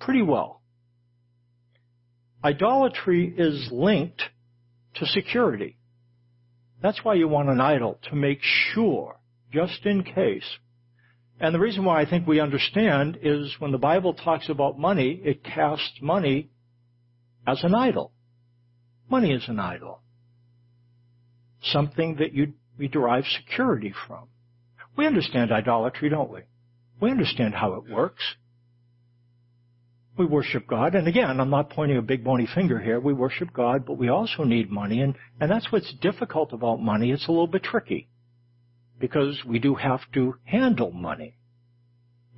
pretty 0.00 0.22
well 0.22 0.56
Idolatry 2.46 3.34
is 3.36 3.70
linked 3.72 4.22
to 4.94 5.06
security. 5.06 5.76
That's 6.80 7.04
why 7.04 7.14
you 7.14 7.26
want 7.26 7.48
an 7.48 7.60
idol, 7.60 7.98
to 8.08 8.14
make 8.14 8.38
sure, 8.40 9.18
just 9.52 9.84
in 9.84 10.04
case. 10.04 10.46
And 11.40 11.52
the 11.52 11.58
reason 11.58 11.84
why 11.84 12.00
I 12.00 12.08
think 12.08 12.24
we 12.24 12.38
understand 12.38 13.18
is 13.20 13.56
when 13.58 13.72
the 13.72 13.78
Bible 13.78 14.14
talks 14.14 14.48
about 14.48 14.78
money, 14.78 15.20
it 15.24 15.42
casts 15.42 15.98
money 16.00 16.50
as 17.48 17.64
an 17.64 17.74
idol. 17.74 18.12
Money 19.10 19.32
is 19.32 19.48
an 19.48 19.58
idol. 19.58 20.02
Something 21.62 22.16
that 22.20 22.32
you, 22.32 22.52
we 22.78 22.86
derive 22.86 23.24
security 23.24 23.92
from. 24.06 24.28
We 24.96 25.06
understand 25.06 25.52
idolatry, 25.52 26.08
don't 26.08 26.30
we? 26.30 26.40
We 27.00 27.10
understand 27.10 27.54
how 27.54 27.74
it 27.74 27.90
works. 27.90 28.22
We 30.18 30.24
worship 30.24 30.66
God, 30.66 30.94
and 30.94 31.06
again, 31.06 31.40
I'm 31.40 31.50
not 31.50 31.68
pointing 31.68 31.98
a 31.98 32.02
big 32.02 32.24
bony 32.24 32.48
finger 32.54 32.78
here. 32.78 32.98
We 32.98 33.12
worship 33.12 33.52
God, 33.52 33.84
but 33.84 33.98
we 33.98 34.08
also 34.08 34.44
need 34.44 34.70
money, 34.70 35.02
and, 35.02 35.14
and 35.38 35.50
that's 35.50 35.70
what's 35.70 35.92
difficult 36.00 36.54
about 36.54 36.80
money. 36.80 37.10
It's 37.10 37.28
a 37.28 37.30
little 37.30 37.46
bit 37.46 37.62
tricky. 37.62 38.08
Because 38.98 39.38
we 39.46 39.58
do 39.58 39.74
have 39.74 40.00
to 40.14 40.36
handle 40.44 40.90
money. 40.90 41.36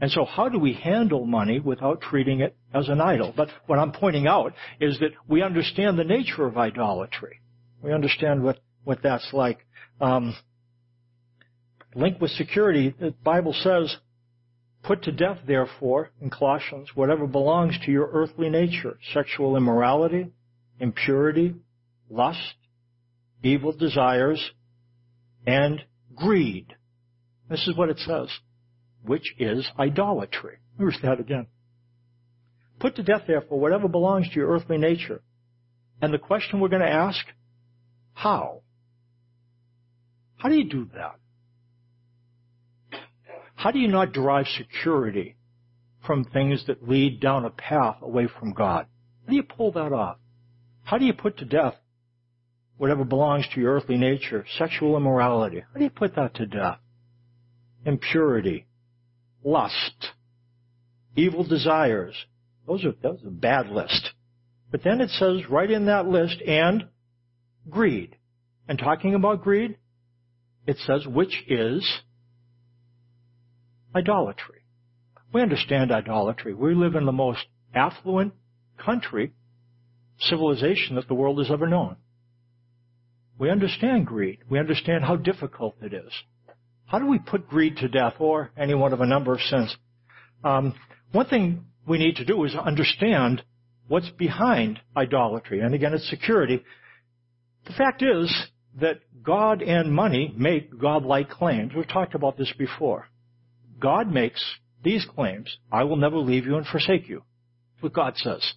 And 0.00 0.10
so 0.10 0.24
how 0.24 0.48
do 0.48 0.58
we 0.58 0.72
handle 0.74 1.24
money 1.24 1.60
without 1.60 2.00
treating 2.00 2.40
it 2.40 2.56
as 2.74 2.88
an 2.88 3.00
idol? 3.00 3.32
But 3.36 3.48
what 3.66 3.78
I'm 3.78 3.92
pointing 3.92 4.26
out 4.26 4.54
is 4.80 4.98
that 4.98 5.10
we 5.28 5.42
understand 5.42 5.98
the 5.98 6.04
nature 6.04 6.46
of 6.46 6.58
idolatry. 6.58 7.40
We 7.80 7.92
understand 7.92 8.42
what, 8.42 8.58
what 8.82 9.02
that's 9.04 9.28
like. 9.32 9.58
Um, 10.00 10.36
linked 11.94 12.20
with 12.20 12.30
security, 12.32 12.94
the 12.98 13.12
Bible 13.22 13.52
says 13.52 13.96
Put 14.82 15.02
to 15.02 15.12
death, 15.12 15.38
therefore, 15.46 16.10
in 16.20 16.30
Colossians, 16.30 16.90
whatever 16.94 17.26
belongs 17.26 17.78
to 17.84 17.90
your 17.90 18.08
earthly 18.12 18.48
nature, 18.48 18.98
sexual 19.12 19.56
immorality, 19.56 20.30
impurity, 20.78 21.54
lust, 22.08 22.54
evil 23.42 23.72
desires, 23.72 24.52
and 25.46 25.84
greed. 26.14 26.74
This 27.50 27.66
is 27.66 27.76
what 27.76 27.88
it 27.88 27.98
says, 27.98 28.28
which 29.04 29.34
is 29.38 29.68
idolatry. 29.78 30.58
Here's 30.78 30.98
that 31.02 31.20
again. 31.20 31.48
Put 32.78 32.96
to 32.96 33.02
death, 33.02 33.22
therefore, 33.26 33.58
whatever 33.58 33.88
belongs 33.88 34.28
to 34.28 34.34
your 34.36 34.48
earthly 34.48 34.78
nature. 34.78 35.20
And 36.00 36.14
the 36.14 36.18
question 36.18 36.60
we're 36.60 36.68
going 36.68 36.82
to 36.82 36.88
ask, 36.88 37.26
how? 38.14 38.62
How 40.36 40.48
do 40.48 40.54
you 40.54 40.68
do 40.68 40.88
that? 40.94 41.16
How 43.58 43.72
do 43.72 43.80
you 43.80 43.88
not 43.88 44.12
derive 44.12 44.46
security 44.46 45.34
from 46.06 46.24
things 46.24 46.64
that 46.68 46.88
lead 46.88 47.18
down 47.18 47.44
a 47.44 47.50
path 47.50 47.96
away 48.02 48.28
from 48.38 48.52
God? 48.52 48.86
How 49.24 49.30
do 49.30 49.34
you 49.34 49.42
pull 49.42 49.72
that 49.72 49.92
off? 49.92 50.18
How 50.84 50.96
do 50.96 51.04
you 51.04 51.12
put 51.12 51.38
to 51.38 51.44
death 51.44 51.74
whatever 52.76 53.04
belongs 53.04 53.48
to 53.52 53.60
your 53.60 53.74
earthly 53.74 53.96
nature? 53.96 54.46
Sexual 54.58 54.96
immorality. 54.96 55.64
How 55.72 55.76
do 55.76 55.82
you 55.82 55.90
put 55.90 56.14
that 56.14 56.36
to 56.36 56.46
death? 56.46 56.78
Impurity. 57.84 58.68
Lust. 59.42 60.06
Evil 61.16 61.42
desires. 61.42 62.14
Those 62.64 62.84
are, 62.84 62.92
those 63.02 63.24
are 63.24 63.28
a 63.28 63.32
bad 63.32 63.70
list. 63.70 64.10
But 64.70 64.84
then 64.84 65.00
it 65.00 65.10
says 65.10 65.50
right 65.50 65.68
in 65.68 65.86
that 65.86 66.06
list, 66.06 66.40
and 66.46 66.84
greed. 67.68 68.14
And 68.68 68.78
talking 68.78 69.16
about 69.16 69.42
greed, 69.42 69.78
it 70.64 70.76
says, 70.86 71.08
which 71.08 71.42
is 71.48 71.84
idolatry. 73.98 74.62
We 75.32 75.42
understand 75.42 75.92
idolatry. 75.92 76.54
We 76.54 76.74
live 76.74 76.94
in 76.94 77.04
the 77.04 77.12
most 77.12 77.44
affluent 77.74 78.32
country, 78.78 79.32
civilization 80.18 80.96
that 80.96 81.08
the 81.08 81.14
world 81.14 81.38
has 81.38 81.50
ever 81.50 81.66
known. 81.66 81.96
We 83.38 83.50
understand 83.50 84.06
greed. 84.06 84.38
We 84.48 84.58
understand 84.58 85.04
how 85.04 85.16
difficult 85.16 85.76
it 85.82 85.92
is. 85.92 86.12
How 86.86 86.98
do 86.98 87.06
we 87.06 87.18
put 87.18 87.48
greed 87.48 87.76
to 87.78 87.88
death 87.88 88.14
or 88.18 88.50
any 88.56 88.74
one 88.74 88.92
of 88.92 89.00
a 89.00 89.06
number 89.06 89.34
of 89.34 89.40
sins? 89.42 89.76
Um, 90.42 90.74
one 91.12 91.26
thing 91.26 91.66
we 91.86 91.98
need 91.98 92.16
to 92.16 92.24
do 92.24 92.44
is 92.44 92.54
understand 92.54 93.42
what's 93.88 94.10
behind 94.10 94.80
idolatry. 94.96 95.60
And 95.60 95.74
again, 95.74 95.94
it's 95.94 96.08
security. 96.08 96.62
The 97.66 97.72
fact 97.74 98.02
is 98.02 98.32
that 98.80 99.00
God 99.22 99.62
and 99.62 99.92
money 99.92 100.32
make 100.36 100.78
godlike 100.78 101.28
claims. 101.28 101.72
We've 101.76 101.86
talked 101.86 102.14
about 102.14 102.38
this 102.38 102.52
before. 102.58 103.08
God 103.78 104.10
makes 104.10 104.44
these 104.82 105.04
claims. 105.04 105.56
I 105.70 105.84
will 105.84 105.96
never 105.96 106.18
leave 106.18 106.46
you 106.46 106.56
and 106.56 106.66
forsake 106.66 107.08
you. 107.08 107.22
What 107.80 107.92
God 107.92 108.16
says. 108.16 108.52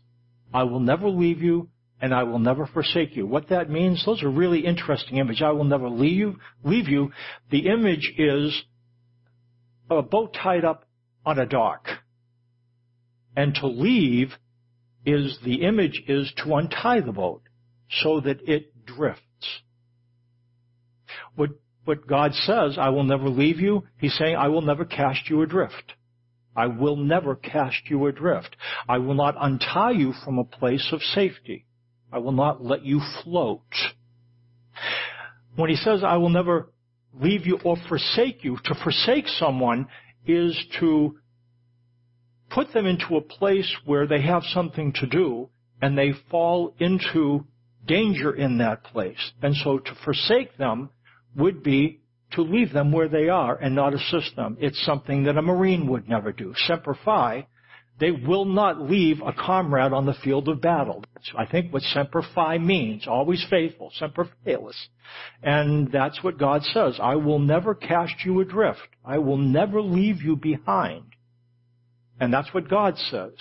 I 0.54 0.64
will 0.64 0.80
never 0.80 1.10
leave 1.10 1.42
you 1.42 1.70
and 2.02 2.14
I 2.14 2.24
will 2.24 2.40
never 2.40 2.66
forsake 2.66 3.16
you. 3.16 3.28
What 3.28 3.50
that 3.50 3.70
means, 3.70 4.04
those 4.06 4.24
are 4.24 4.30
really 4.30 4.66
interesting 4.66 5.18
images. 5.18 5.44
I 5.46 5.52
will 5.52 5.64
never 5.64 5.90
leave 5.90 6.18
you, 6.18 6.36
leave 6.64 6.88
you. 6.88 7.12
The 7.52 7.68
image 7.68 8.12
is 8.18 8.60
a 9.90 10.02
boat 10.02 10.34
tied 10.34 10.66
up 10.66 10.86
on 11.26 11.38
a 11.38 11.46
dock. 11.46 11.88
And 13.36 13.54
to 13.56 13.68
leave 13.68 14.32
is, 15.06 15.38
the 15.46 15.62
image 15.64 16.04
is 16.08 16.32
to 16.38 16.56
untie 16.56 17.02
the 17.02 17.12
boat 17.12 17.44
so 17.90 18.20
that 18.22 18.50
it 18.50 18.86
drifts. 18.86 19.22
What 21.36 21.52
what 21.86 22.08
God 22.08 22.34
says, 22.34 22.78
I 22.80 22.90
will 22.90 23.04
never 23.04 23.30
leave 23.30 23.60
you, 23.60 23.84
He's 23.98 24.16
saying, 24.18 24.36
I 24.36 24.48
will 24.50 24.62
never 24.62 24.86
cast 24.86 25.30
you 25.30 25.42
adrift. 25.42 25.94
I 26.56 26.68
will 26.68 26.98
never 26.98 27.36
cast 27.36 27.90
you 27.90 28.08
adrift. 28.08 28.56
I 28.88 28.98
will 28.98 29.14
not 29.14 29.36
untie 29.40 29.92
you 29.92 30.14
from 30.26 30.38
a 30.38 30.44
place 30.44 30.90
of 30.92 31.02
safety. 31.02 31.66
I 32.12 32.20
will 32.20 32.34
not 32.34 32.64
let 32.64 32.84
you 32.84 33.00
float. 33.24 33.62
When 35.56 35.70
he 35.70 35.78
says, 35.78 36.04
I 36.04 36.18
will 36.18 36.30
never 36.30 36.70
leave 37.14 37.46
you 37.46 37.58
or 37.64 37.78
forsake 37.88 38.44
you, 38.44 38.58
to 38.66 38.76
forsake 38.84 39.28
someone 39.28 39.88
is 40.26 40.58
to 40.80 41.18
put 42.50 42.74
them 42.74 42.86
into 42.86 43.16
a 43.16 43.22
place 43.22 43.74
where 43.86 44.06
they 44.08 44.22
have 44.22 44.44
something 44.44 44.94
to 44.94 45.08
do 45.08 45.50
and 45.82 45.98
they 45.98 46.12
fall 46.30 46.74
into 46.80 47.46
danger 47.86 48.34
in 48.34 48.58
that 48.60 48.84
place. 48.84 49.32
And 49.42 49.56
so 49.56 49.80
to 49.80 49.92
forsake 50.04 50.58
them 50.58 50.90
would 51.36 51.64
be 51.64 52.02
to 52.32 52.42
leave 52.42 52.72
them 52.72 52.92
where 52.92 53.10
they 53.10 53.30
are 53.30 53.56
and 53.56 53.76
not 53.76 53.94
assist 53.94 54.36
them. 54.36 54.58
It's 54.60 54.84
something 54.86 55.24
that 55.24 55.38
a 55.38 55.42
Marine 55.42 55.88
would 55.88 56.08
never 56.08 56.32
do. 56.32 56.54
Semper 56.66 56.98
Fi, 57.04 57.48
they 58.00 58.12
will 58.12 58.46
not 58.46 58.82
leave 58.82 59.22
a 59.22 59.34
comrade 59.34 59.94
on 59.94 60.06
the 60.06 60.16
field 60.24 60.48
of 60.48 60.62
battle. 60.62 61.04
That's, 61.14 61.32
I 61.38 61.46
think, 61.46 61.74
what 61.74 61.84
Semper 61.84 62.24
Fi 62.34 62.58
means. 62.58 63.08
Always 63.08 63.46
faithful. 63.50 63.92
Semper 63.96 64.30
Fidelis. 64.46 64.88
And 65.44 65.92
that's 65.92 66.24
what 66.24 66.40
God 66.40 66.64
says. 66.64 66.98
I 67.02 67.16
will 67.16 67.40
never 67.40 67.76
cast 67.76 68.14
you 68.26 68.40
adrift. 68.40 68.88
I 69.06 69.18
will 69.18 69.38
never 69.38 69.82
leave 69.82 70.22
you 70.22 70.36
behind. 70.36 71.04
And 72.20 72.34
that's 72.34 72.54
what 72.54 72.70
God 72.70 72.98
says. 72.98 73.34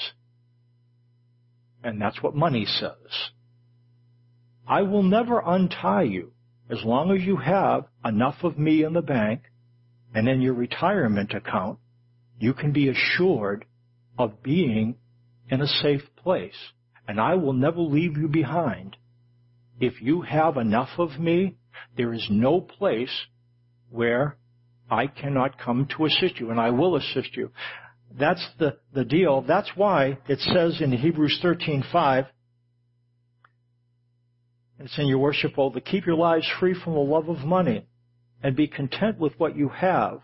And 1.83 2.01
that's 2.01 2.23
what 2.23 2.35
money 2.35 2.67
says. 2.67 3.31
I 4.67 4.83
will 4.83 5.03
never 5.03 5.43
untie 5.45 6.03
you 6.03 6.33
as 6.71 6.83
long 6.85 7.11
as 7.11 7.23
you 7.23 7.37
have 7.37 7.85
enough 8.05 8.37
of 8.43 8.59
me 8.59 8.85
in 8.85 8.93
the 8.93 9.03
bank 9.03 9.43
and 10.15 10.29
in 10.29 10.41
your 10.41 10.55
retirement 10.55 11.35
account, 11.35 11.79
you 12.39 12.55
can 12.55 12.73
be 12.73 12.89
assured 12.89 13.65
of 14.19 14.43
being 14.43 14.95
in 15.51 15.61
a 15.61 15.67
safe 15.67 16.03
place. 16.17 16.57
And 17.09 17.21
I 17.21 17.35
will 17.35 17.53
never 17.53 17.81
leave 17.81 18.17
you 18.17 18.29
behind. 18.29 18.97
If 19.81 20.01
you 20.01 20.23
have 20.23 20.57
enough 20.57 20.91
of 20.99 21.19
me, 21.19 21.57
there 21.97 22.13
is 22.13 22.27
no 22.31 22.61
place 22.61 23.27
where 23.91 24.37
I 24.91 25.07
cannot 25.07 25.59
come 25.59 25.89
to 25.97 26.05
assist 26.05 26.39
you, 26.39 26.51
and 26.51 26.61
I 26.61 26.71
will 26.71 26.97
assist 26.97 27.37
you. 27.37 27.51
That's 28.19 28.47
the, 28.59 28.77
the 28.93 29.05
deal. 29.05 29.43
That's 29.43 29.71
why 29.75 30.19
it 30.29 30.41
says 30.41 30.81
in 30.81 30.93
Hebrews 30.93 31.41
13:5, 31.43 32.27
it's 34.81 34.99
in 34.99 35.07
your 35.07 35.19
worship 35.19 35.53
oh, 35.53 35.57
bowl 35.57 35.73
to 35.73 35.81
keep 35.81 36.07
your 36.07 36.17
lives 36.17 36.47
free 36.59 36.75
from 36.75 36.95
the 36.95 37.01
love 37.01 37.29
of 37.29 37.39
money 37.39 37.87
and 38.43 38.57
be 38.57 38.67
content 38.67 39.19
with 39.19 39.35
what 39.39 39.57
you 39.57 39.69
have 39.69 40.21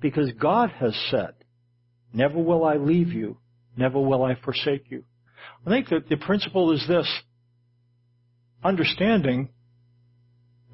because 0.00 0.30
God 0.32 0.70
has 0.70 0.94
said, 1.10 1.34
never 2.12 2.38
will 2.38 2.64
I 2.64 2.76
leave 2.76 3.12
you, 3.12 3.38
never 3.76 4.00
will 4.00 4.24
I 4.24 4.34
forsake 4.34 4.90
you. 4.90 5.04
I 5.64 5.70
think 5.70 5.88
that 5.88 6.08
the 6.08 6.16
principle 6.16 6.72
is 6.72 6.84
this, 6.88 7.08
understanding 8.64 9.50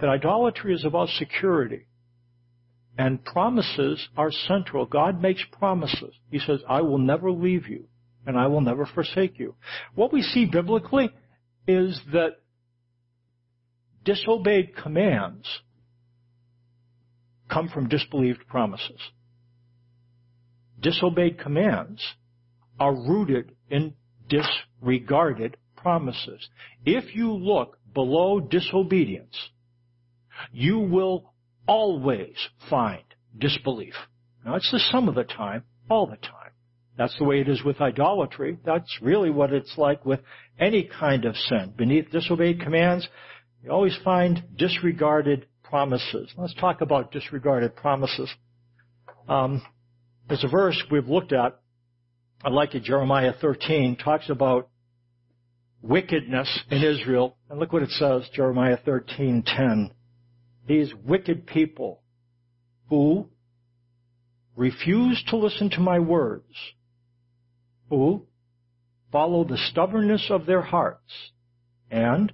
that 0.01 0.09
idolatry 0.09 0.75
is 0.75 0.85
about 0.85 1.09
security 1.11 1.87
and 2.97 3.25
promises 3.25 4.09
are 4.17 4.31
central. 4.31 4.87
God 4.87 5.21
makes 5.21 5.43
promises. 5.53 6.15
He 6.31 6.39
says, 6.39 6.61
I 6.69 6.81
will 6.81 6.99
never 6.99 7.31
leave 7.31 7.69
you 7.69 7.85
and 8.27 8.39
I 8.39 8.47
will 8.47 8.61
never 8.61 8.87
forsake 8.87 9.39
you. 9.39 9.55
What 9.95 10.13
we 10.13 10.23
see 10.23 10.47
biblically 10.47 11.11
is 11.67 12.01
that 12.13 12.37
disobeyed 14.05 14.77
commands 14.77 15.47
come 17.51 17.69
from 17.69 17.89
disbelieved 17.89 18.47
promises. 18.49 19.01
Disobeyed 20.81 21.39
commands 21.39 22.03
are 22.81 22.95
rooted 22.95 23.53
in 23.71 23.95
disregarded 24.29 25.57
promises. 25.77 26.49
If 26.85 27.15
you 27.15 27.33
look 27.33 27.79
below 27.95 28.41
disobedience, 28.41 29.37
you 30.53 30.79
will 30.79 31.33
always 31.67 32.37
find 32.69 33.03
disbelief. 33.39 33.95
Now 34.45 34.57
it's 34.57 34.71
the 34.73 34.81
sum 34.91 35.09
of 35.09 35.15
the 35.15 35.25
time, 35.25 35.65
all 35.89 36.07
the 36.07 36.17
time. 36.17 36.51
That's 36.97 37.17
the 37.19 37.25
way 37.25 37.41
it 37.41 37.49
is 37.49 37.63
with 37.65 37.81
idolatry. 37.81 38.59
That's 38.65 38.99
really 39.01 39.31
what 39.31 39.53
it's 39.53 39.75
like 39.77 40.05
with 40.05 40.21
any 40.59 40.85
kind 40.85 41.25
of 41.25 41.37
sin. 41.37 41.73
Beneath 41.77 42.11
disobeyed 42.11 42.61
commands, 42.61 43.09
you 43.63 43.71
always 43.71 43.97
find 44.05 44.43
disregarded 44.57 45.47
promises. 45.63 46.33
Let's 46.37 46.55
talk 46.55 46.81
about 46.81 47.13
disregarded 47.13 47.77
promises. 47.77 48.29
Um, 49.29 49.63
there's 50.29 50.45
a 50.45 50.49
verse 50.49 50.83
we've 50.91 51.09
looked 51.09 51.33
at. 51.33 51.61
I 52.45 52.49
like 52.49 52.75
it. 52.75 52.83
Jeremiah 52.83 53.33
13 53.41 53.97
talks 53.97 54.29
about 54.29 54.69
wickedness 55.81 56.49
in 56.71 56.83
Israel, 56.83 57.37
and 57.49 57.59
look 57.61 57.73
what 57.73 57.83
it 57.83 57.91
says. 57.91 58.29
Jeremiah 58.35 58.79
13:10. 58.85 59.93
These 60.67 60.95
wicked 60.95 61.47
people 61.47 62.03
who 62.89 63.29
refuse 64.57 65.23
to 65.29 65.37
listen 65.37 65.71
to 65.71 65.81
my 65.81 65.99
words, 65.99 66.55
who 67.91 68.27
follow 69.11 69.45
the 69.45 69.59
stubbornness 69.59 70.31
of 70.31 70.47
their 70.47 70.63
hearts, 70.63 71.31
and 71.91 72.33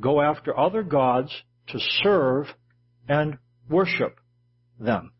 go 0.00 0.20
after 0.20 0.58
other 0.58 0.82
gods 0.82 1.30
to 1.68 1.78
serve 2.02 2.46
and 3.08 3.38
worship 3.68 4.18
them. 4.78 5.12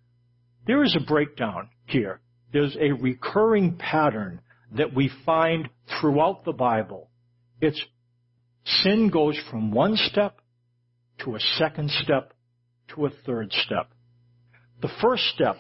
There 0.67 0.83
is 0.83 0.97
a 0.97 1.05
breakdown 1.05 1.69
here. 1.87 2.21
There's 2.53 2.77
a 2.81 2.93
recurring 2.93 3.77
pattern 3.77 4.41
that 4.73 4.95
we 4.95 5.11
find 5.25 5.69
throughout 6.01 6.45
the 6.45 6.53
Bible. 6.53 7.11
It's 7.61 7.83
sin 8.65 9.11
goes 9.11 9.39
from 9.51 9.73
one 9.73 9.97
step 9.97 10.41
to 11.25 11.35
a 11.35 11.41
second 11.41 11.91
step 11.91 12.33
to 12.95 13.07
a 13.07 13.11
third 13.27 13.53
step. 13.53 13.91
The 14.81 14.91
first 15.01 15.25
step, 15.35 15.57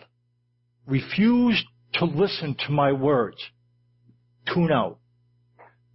refuse 0.86 1.62
to 1.94 2.04
listen 2.04 2.56
to 2.66 2.72
my 2.72 2.92
words. 2.92 3.36
Tune 4.52 4.72
out. 4.72 4.98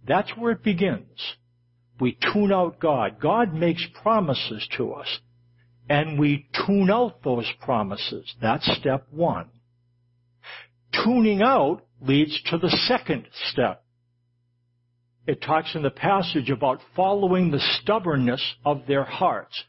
That's 0.06 0.30
where 0.36 0.52
it 0.52 0.62
begins. 0.62 1.36
We 1.98 2.18
tune 2.32 2.52
out 2.52 2.78
God. 2.78 3.20
God 3.20 3.54
makes 3.54 3.86
promises 4.02 4.66
to 4.76 4.92
us. 4.92 5.18
And 5.88 6.18
we 6.18 6.48
tune 6.66 6.90
out 6.90 7.22
those 7.22 7.50
promises. 7.60 8.34
That's 8.40 8.66
step 8.80 9.06
one. 9.10 9.50
Tuning 11.04 11.42
out 11.42 11.82
leads 12.00 12.40
to 12.50 12.58
the 12.58 12.70
second 12.88 13.26
step. 13.50 13.82
It 15.26 15.42
talks 15.42 15.74
in 15.74 15.82
the 15.82 15.90
passage 15.90 16.50
about 16.50 16.80
following 16.94 17.50
the 17.50 17.60
stubbornness 17.80 18.42
of 18.64 18.82
their 18.86 19.04
hearts. 19.04 19.64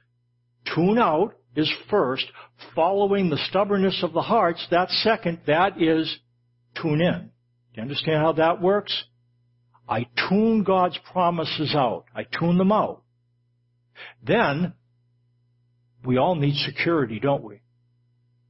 Tune 0.76 1.00
out 1.00 1.34
is 1.56 1.72
first, 1.90 2.26
following 2.76 3.30
the 3.30 3.40
stubbornness 3.50 4.04
of 4.04 4.14
the 4.14 4.22
hearts, 4.22 4.66
that's 4.70 5.04
second, 5.04 5.40
that 5.48 5.82
is 5.82 6.18
tune 6.80 7.02
in. 7.02 7.32
Do 7.74 7.76
you 7.76 7.82
understand 7.82 8.22
how 8.22 8.34
that 8.34 8.62
works? 8.62 9.06
I 9.88 10.08
tune 10.30 10.64
God's 10.64 10.98
promises 11.12 11.74
out. 11.76 12.06
I 12.16 12.24
tune 12.24 12.58
them 12.58 12.72
out. 12.72 13.04
Then, 14.24 14.74
we 16.06 16.18
all 16.18 16.36
need 16.36 16.56
security, 16.56 17.20
don't 17.20 17.44
we? 17.44 17.62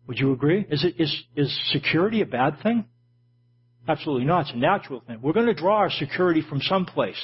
Would 0.07 0.19
you 0.19 0.31
agree? 0.31 0.65
Is 0.69 0.83
it, 0.83 0.95
is, 0.99 1.23
is 1.35 1.71
security 1.71 2.21
a 2.21 2.25
bad 2.25 2.61
thing? 2.63 2.85
Absolutely 3.87 4.25
not. 4.25 4.41
It's 4.41 4.53
a 4.53 4.57
natural 4.57 5.01
thing. 5.05 5.19
We're 5.21 5.33
going 5.33 5.45
to 5.45 5.53
draw 5.53 5.77
our 5.77 5.89
security 5.89 6.43
from 6.47 6.59
someplace. 6.61 7.17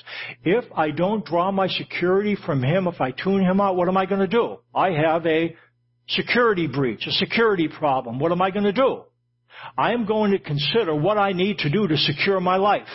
If 0.43 0.65
I 0.73 0.91
don't 0.91 1.25
draw 1.25 1.51
my 1.51 1.67
security 1.67 2.37
from 2.45 2.63
Him, 2.63 2.87
if 2.87 3.01
I 3.01 3.11
tune 3.11 3.41
Him 3.41 3.59
out, 3.59 3.75
what 3.75 3.89
am 3.89 3.97
I 3.97 4.05
going 4.05 4.21
to 4.21 4.27
do? 4.27 4.59
I 4.73 4.91
have 4.91 5.25
a 5.25 5.55
security 6.07 6.67
breach, 6.67 7.05
a 7.05 7.11
security 7.11 7.67
problem. 7.67 8.19
What 8.19 8.31
am 8.31 8.41
I 8.41 8.51
going 8.51 8.65
to 8.65 8.73
do? 8.73 9.03
I 9.77 9.93
am 9.93 10.05
going 10.05 10.31
to 10.31 10.39
consider 10.39 10.95
what 10.95 11.17
I 11.17 11.33
need 11.33 11.59
to 11.59 11.69
do 11.69 11.87
to 11.87 11.97
secure 11.97 12.39
my 12.39 12.55
life. 12.57 12.87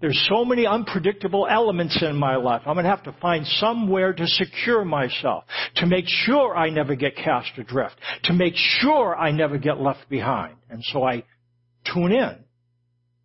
There's 0.00 0.26
so 0.30 0.44
many 0.44 0.64
unpredictable 0.66 1.48
elements 1.50 2.00
in 2.02 2.16
my 2.16 2.36
life. 2.36 2.62
I'm 2.66 2.74
going 2.74 2.84
to 2.84 2.90
have 2.90 3.02
to 3.04 3.16
find 3.20 3.44
somewhere 3.44 4.12
to 4.12 4.26
secure 4.26 4.84
myself, 4.84 5.44
to 5.76 5.86
make 5.86 6.04
sure 6.06 6.56
I 6.56 6.70
never 6.70 6.94
get 6.94 7.16
cast 7.16 7.50
adrift, 7.58 7.96
to 8.24 8.32
make 8.32 8.54
sure 8.54 9.16
I 9.16 9.32
never 9.32 9.58
get 9.58 9.80
left 9.80 10.08
behind. 10.08 10.54
And 10.70 10.84
so 10.84 11.02
I 11.02 11.24
tune 11.92 12.12
in. 12.12 12.36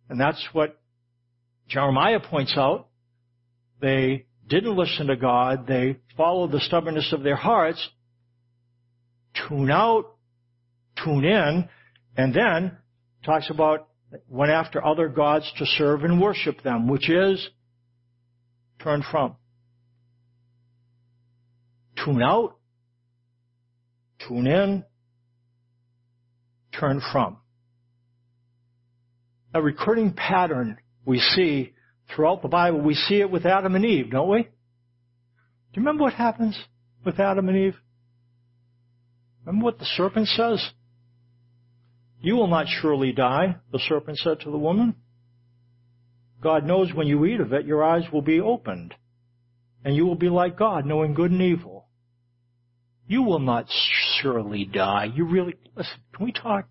And 0.08 0.20
that's 0.20 0.44
what 0.52 0.80
Jeremiah 1.68 2.20
points 2.20 2.54
out. 2.56 2.88
They 3.80 4.26
didn't 4.48 4.76
listen 4.76 5.06
to 5.06 5.16
God. 5.16 5.66
They 5.68 5.98
followed 6.16 6.50
the 6.50 6.60
stubbornness 6.60 7.12
of 7.12 7.22
their 7.22 7.36
hearts. 7.36 7.88
Tune 9.48 9.70
out, 9.70 10.14
tune 11.02 11.24
in, 11.24 11.68
and 12.16 12.34
then 12.34 12.76
talks 13.24 13.48
about 13.50 13.88
went 14.28 14.50
after 14.50 14.84
other 14.84 15.08
gods 15.08 15.50
to 15.58 15.66
serve 15.66 16.04
and 16.04 16.20
worship 16.20 16.62
them, 16.62 16.88
which 16.88 17.08
is 17.10 17.48
turn 18.82 19.04
from. 19.10 19.36
Tune 22.04 22.22
out, 22.22 22.56
tune 24.26 24.46
in, 24.46 24.84
turn 26.78 27.00
from. 27.12 27.38
A 29.54 29.62
recurring 29.62 30.12
pattern 30.12 30.78
we 31.04 31.18
see 31.18 31.72
throughout 32.14 32.42
the 32.42 32.48
Bible. 32.48 32.80
We 32.80 32.94
see 32.94 33.20
it 33.20 33.30
with 33.30 33.46
Adam 33.46 33.74
and 33.74 33.84
Eve, 33.84 34.10
don't 34.10 34.28
we? 34.28 34.42
Do 34.42 34.48
you 35.80 35.82
remember 35.82 36.04
what 36.04 36.14
happens 36.14 36.58
with 37.04 37.20
Adam 37.20 37.48
and 37.48 37.56
Eve? 37.56 37.76
Remember 39.44 39.64
what 39.64 39.78
the 39.78 39.84
serpent 39.84 40.28
says? 40.28 40.64
You 42.24 42.36
will 42.36 42.46
not 42.46 42.68
surely 42.80 43.12
die, 43.12 43.56
the 43.70 43.78
serpent 43.78 44.16
said 44.16 44.40
to 44.40 44.50
the 44.50 44.56
woman. 44.56 44.94
God 46.40 46.64
knows 46.64 46.90
when 46.90 47.06
you 47.06 47.26
eat 47.26 47.38
of 47.38 47.52
it, 47.52 47.66
your 47.66 47.84
eyes 47.84 48.04
will 48.10 48.22
be 48.22 48.40
opened, 48.40 48.94
and 49.84 49.94
you 49.94 50.06
will 50.06 50.14
be 50.14 50.30
like 50.30 50.56
God, 50.56 50.86
knowing 50.86 51.12
good 51.12 51.30
and 51.30 51.42
evil. 51.42 51.86
You 53.06 53.24
will 53.24 53.40
not 53.40 53.66
surely 54.22 54.64
die. 54.64 55.12
You 55.14 55.26
really, 55.26 55.54
listen, 55.76 55.98
can 56.14 56.24
we 56.24 56.32
talk? 56.32 56.66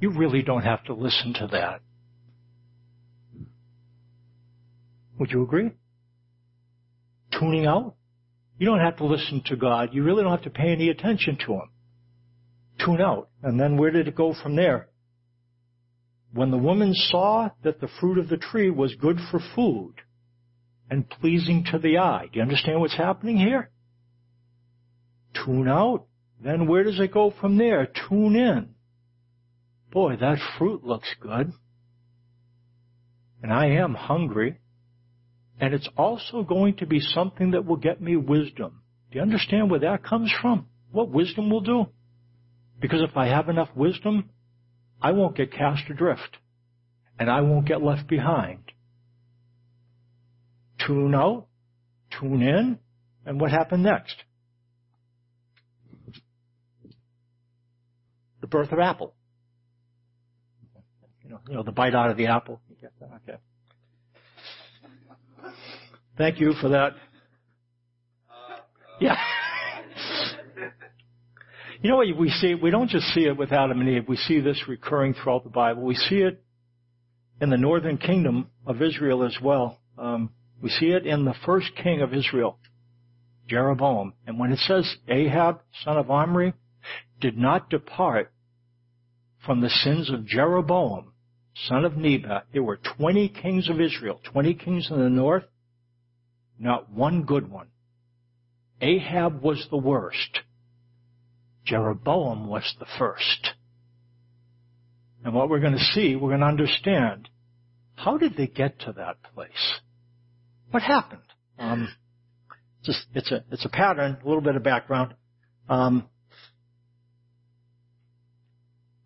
You 0.00 0.10
really 0.10 0.42
don't 0.42 0.62
have 0.62 0.84
to 0.84 0.94
listen 0.94 1.34
to 1.40 1.48
that. 1.48 1.80
Would 5.18 5.32
you 5.32 5.42
agree? 5.42 5.72
Tuning 7.36 7.66
out? 7.66 7.96
You 8.58 8.66
don't 8.66 8.78
have 8.78 8.98
to 8.98 9.06
listen 9.06 9.42
to 9.46 9.56
God. 9.56 9.88
You 9.92 10.04
really 10.04 10.22
don't 10.22 10.30
have 10.30 10.42
to 10.42 10.50
pay 10.50 10.70
any 10.70 10.88
attention 10.88 11.36
to 11.46 11.54
Him. 11.54 11.70
Tune 12.84 13.00
out. 13.00 13.28
And 13.42 13.58
then 13.58 13.76
where 13.76 13.90
did 13.90 14.08
it 14.08 14.16
go 14.16 14.34
from 14.34 14.56
there? 14.56 14.88
When 16.32 16.50
the 16.50 16.58
woman 16.58 16.92
saw 16.94 17.50
that 17.64 17.80
the 17.80 17.88
fruit 18.00 18.18
of 18.18 18.28
the 18.28 18.36
tree 18.36 18.70
was 18.70 18.94
good 18.94 19.18
for 19.30 19.40
food 19.54 19.94
and 20.90 21.08
pleasing 21.08 21.64
to 21.72 21.78
the 21.78 21.98
eye. 21.98 22.26
Do 22.32 22.38
you 22.38 22.42
understand 22.42 22.80
what's 22.80 22.96
happening 22.96 23.38
here? 23.38 23.70
Tune 25.44 25.68
out. 25.68 26.06
Then 26.42 26.66
where 26.66 26.84
does 26.84 27.00
it 27.00 27.12
go 27.12 27.32
from 27.40 27.56
there? 27.56 27.88
Tune 28.08 28.36
in. 28.36 28.74
Boy, 29.90 30.16
that 30.16 30.38
fruit 30.58 30.84
looks 30.84 31.08
good. 31.20 31.52
And 33.42 33.52
I 33.52 33.66
am 33.66 33.94
hungry. 33.94 34.58
And 35.58 35.72
it's 35.72 35.88
also 35.96 36.42
going 36.42 36.76
to 36.76 36.86
be 36.86 37.00
something 37.00 37.52
that 37.52 37.64
will 37.64 37.76
get 37.76 38.00
me 38.00 38.16
wisdom. 38.16 38.82
Do 39.10 39.16
you 39.16 39.22
understand 39.22 39.70
where 39.70 39.80
that 39.80 40.04
comes 40.04 40.32
from? 40.42 40.66
What 40.92 41.08
wisdom 41.08 41.48
will 41.50 41.62
do? 41.62 41.86
Because 42.80 43.02
if 43.02 43.16
I 43.16 43.26
have 43.26 43.48
enough 43.48 43.68
wisdom, 43.74 44.30
I 45.00 45.12
won't 45.12 45.36
get 45.36 45.52
cast 45.52 45.82
adrift. 45.88 46.38
And 47.18 47.30
I 47.30 47.40
won't 47.40 47.66
get 47.66 47.82
left 47.82 48.06
behind. 48.08 48.72
Tune 50.86 51.14
out, 51.14 51.46
tune 52.20 52.42
in, 52.42 52.78
and 53.24 53.40
what 53.40 53.50
happened 53.50 53.82
next? 53.82 54.16
The 58.40 58.46
birth 58.46 58.70
of 58.70 58.78
Apple. 58.78 59.14
You 61.24 61.30
know, 61.30 61.40
you 61.48 61.54
know 61.54 61.62
the 61.62 61.72
bite 61.72 61.94
out 61.94 62.10
of 62.10 62.16
the 62.16 62.26
apple. 62.26 62.60
Okay. 63.28 63.38
Thank 66.16 66.38
you 66.38 66.52
for 66.60 66.68
that. 66.68 66.92
Yeah. 69.00 69.16
You 71.82 71.90
know 71.90 71.96
what 71.96 72.16
we 72.16 72.30
see? 72.30 72.54
We 72.54 72.70
don't 72.70 72.88
just 72.88 73.06
see 73.14 73.24
it 73.24 73.36
with 73.36 73.52
Adam 73.52 73.80
and 73.80 73.88
Eve. 73.88 74.08
We 74.08 74.16
see 74.16 74.40
this 74.40 74.62
recurring 74.68 75.14
throughout 75.14 75.44
the 75.44 75.50
Bible. 75.50 75.82
We 75.82 75.94
see 75.94 76.16
it 76.16 76.42
in 77.40 77.50
the 77.50 77.56
northern 77.56 77.98
kingdom 77.98 78.50
of 78.66 78.80
Israel 78.82 79.24
as 79.24 79.36
well. 79.42 79.78
Um, 79.98 80.30
we 80.60 80.70
see 80.70 80.86
it 80.86 81.06
in 81.06 81.24
the 81.24 81.34
first 81.44 81.70
king 81.82 82.00
of 82.00 82.14
Israel, 82.14 82.58
Jeroboam. 83.46 84.14
And 84.26 84.38
when 84.38 84.52
it 84.52 84.58
says 84.60 84.96
Ahab, 85.08 85.60
son 85.84 85.98
of 85.98 86.10
Omri, 86.10 86.54
did 87.20 87.36
not 87.36 87.70
depart 87.70 88.32
from 89.44 89.60
the 89.60 89.70
sins 89.70 90.10
of 90.10 90.26
Jeroboam, 90.26 91.12
son 91.68 91.84
of 91.84 91.96
Nebat, 91.96 92.46
there 92.52 92.62
were 92.62 92.80
20 92.98 93.28
kings 93.28 93.68
of 93.68 93.80
Israel, 93.80 94.20
20 94.32 94.54
kings 94.54 94.88
in 94.90 94.98
the 94.98 95.08
north, 95.08 95.44
not 96.58 96.90
one 96.90 97.22
good 97.22 97.50
one. 97.50 97.68
Ahab 98.80 99.42
was 99.42 99.66
the 99.70 99.76
worst. 99.76 100.40
Jeroboam 101.66 102.46
was 102.46 102.74
the 102.78 102.86
first. 102.98 103.50
And 105.24 105.34
what 105.34 105.50
we're 105.50 105.60
going 105.60 105.72
to 105.72 105.78
see, 105.78 106.14
we're 106.14 106.30
going 106.30 106.40
to 106.40 106.46
understand, 106.46 107.28
how 107.96 108.16
did 108.16 108.36
they 108.36 108.46
get 108.46 108.80
to 108.80 108.92
that 108.92 109.16
place? 109.34 109.80
What 110.70 110.82
happened? 110.82 111.22
Um, 111.58 111.88
a, 112.86 112.92
it's, 113.14 113.32
a, 113.32 113.44
it's 113.50 113.64
a 113.64 113.68
pattern, 113.68 114.18
a 114.22 114.26
little 114.26 114.42
bit 114.42 114.56
of 114.56 114.62
background. 114.62 115.14
Um, 115.68 116.08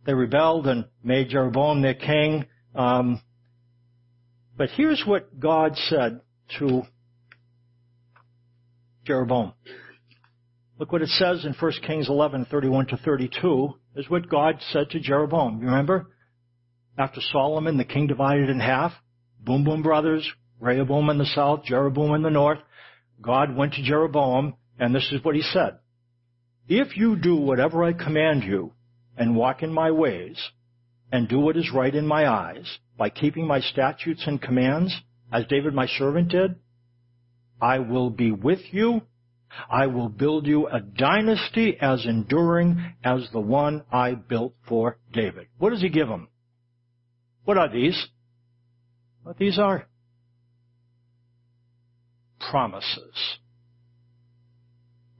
they 0.04 0.14
rebelled 0.14 0.66
and 0.66 0.86
made 1.02 1.30
Jeroboam 1.30 1.82
their 1.82 1.94
king. 1.94 2.46
Um, 2.74 3.20
but 4.56 4.70
here's 4.70 5.02
what 5.06 5.38
God 5.38 5.76
said 5.76 6.20
to 6.58 6.82
Jeroboam. 9.04 9.52
Look 10.80 10.92
what 10.92 11.02
it 11.02 11.10
says 11.10 11.44
in 11.44 11.52
1 11.52 11.72
Kings 11.86 12.08
11, 12.08 12.46
31 12.46 12.86
to 12.86 12.96
32, 12.96 13.74
is 13.96 14.08
what 14.08 14.30
God 14.30 14.54
said 14.72 14.88
to 14.88 14.98
Jeroboam. 14.98 15.60
You 15.60 15.66
remember? 15.66 16.06
After 16.96 17.20
Solomon, 17.20 17.76
the 17.76 17.84
king 17.84 18.06
divided 18.06 18.48
in 18.48 18.60
half. 18.60 18.92
Boom, 19.38 19.62
boom, 19.62 19.82
brothers. 19.82 20.26
Rehoboam 20.58 21.10
in 21.10 21.18
the 21.18 21.26
south, 21.26 21.64
Jeroboam 21.64 22.14
in 22.14 22.22
the 22.22 22.30
north. 22.30 22.60
God 23.20 23.54
went 23.54 23.74
to 23.74 23.82
Jeroboam, 23.82 24.54
and 24.78 24.94
this 24.94 25.06
is 25.12 25.22
what 25.22 25.34
he 25.34 25.42
said. 25.42 25.80
If 26.66 26.96
you 26.96 27.14
do 27.14 27.36
whatever 27.36 27.84
I 27.84 27.92
command 27.92 28.44
you, 28.44 28.72
and 29.18 29.36
walk 29.36 29.62
in 29.62 29.74
my 29.74 29.90
ways, 29.90 30.40
and 31.12 31.28
do 31.28 31.40
what 31.40 31.58
is 31.58 31.70
right 31.74 31.94
in 31.94 32.06
my 32.06 32.26
eyes, 32.26 32.78
by 32.96 33.10
keeping 33.10 33.46
my 33.46 33.60
statutes 33.60 34.22
and 34.26 34.40
commands, 34.40 34.98
as 35.30 35.44
David 35.46 35.74
my 35.74 35.88
servant 35.98 36.30
did, 36.30 36.54
I 37.60 37.80
will 37.80 38.08
be 38.08 38.32
with 38.32 38.60
you. 38.70 39.02
I 39.70 39.86
will 39.86 40.08
build 40.08 40.46
you 40.46 40.68
a 40.68 40.80
dynasty 40.80 41.76
as 41.80 42.06
enduring 42.06 42.94
as 43.02 43.28
the 43.32 43.40
one 43.40 43.84
I 43.92 44.14
built 44.14 44.54
for 44.68 44.98
David. 45.12 45.48
What 45.58 45.70
does 45.70 45.82
he 45.82 45.88
give 45.88 46.08
him? 46.08 46.28
What 47.44 47.58
are 47.58 47.68
these? 47.68 48.06
What 49.22 49.38
these 49.38 49.58
are? 49.58 49.86
Promises. 52.50 53.38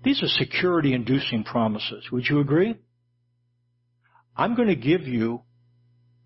These 0.03 0.23
are 0.23 0.29
security 0.29 0.95
inducing 0.95 1.45
promises. 1.45 2.07
Would 2.11 2.27
you 2.29 2.41
agree? 2.41 2.77
I'm 4.37 4.55
going 4.55 4.69
to 4.69 4.77
give 4.77 5.03
you 5.03 5.43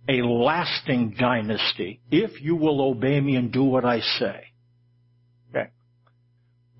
a 0.08 0.22
lasting 0.22 1.16
dynasty 1.18 2.00
if 2.10 2.40
you 2.40 2.54
will 2.54 2.80
obey 2.80 3.20
me 3.20 3.36
and 3.36 3.52
do 3.52 3.64
what 3.64 3.84
I 3.84 4.00
say. 4.00 4.44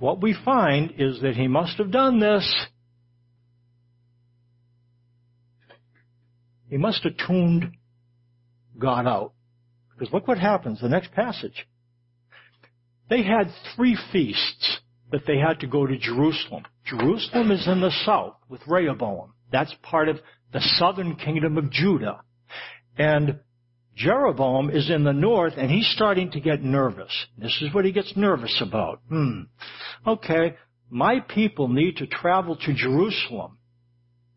What 0.05 0.21
we 0.21 0.37
find 0.45 0.93
is 0.99 1.23
that 1.23 1.35
he 1.35 1.49
must 1.49 1.79
have 1.79 1.91
done 1.91 2.21
this. 2.21 2.55
He 6.69 6.77
must 6.77 7.03
have 7.05 7.15
tuned 7.27 7.75
God 8.79 9.07
out. 9.07 9.33
Because 9.97 10.13
look 10.13 10.29
what 10.29 10.37
happens, 10.37 10.83
the 10.83 10.91
next 10.91 11.13
passage. 11.13 11.67
They 13.09 13.23
had 13.23 13.51
three 13.75 13.97
feasts 14.13 14.81
that 15.11 15.23
they 15.27 15.39
had 15.39 15.61
to 15.61 15.67
go 15.67 15.87
to 15.87 15.97
Jerusalem. 15.97 16.65
Jerusalem 16.85 17.51
is 17.51 17.67
in 17.67 17.81
the 17.81 17.93
south 18.05 18.37
with 18.51 18.61
Rehoboam. 18.67 19.33
That's 19.51 19.75
part 19.81 20.11
of 20.11 20.21
the 20.53 20.61
southern 20.77 21.17
kingdom 21.17 21.57
of 21.57 21.71
Judah. 21.71 22.21
And 22.99 23.41
Jeroboam 23.97 24.71
is 24.71 24.91
in 24.91 25.05
the 25.05 25.13
north 25.13 25.55
and 25.57 25.71
he's 25.71 25.91
starting 25.95 26.31
to 26.33 26.41
get 26.41 26.63
nervous. 26.63 27.13
This 27.39 27.57
is 27.63 27.73
what 27.73 27.85
he 27.85 27.93
gets 27.93 28.17
nervous 28.17 28.61
about. 28.61 29.01
Hmm. 29.09 29.43
Okay, 30.07 30.57
my 30.91 31.21
people 31.21 31.69
need 31.69 31.97
to 31.99 32.07
travel 32.07 32.57
to 32.57 32.75
Jerusalem 32.75 33.59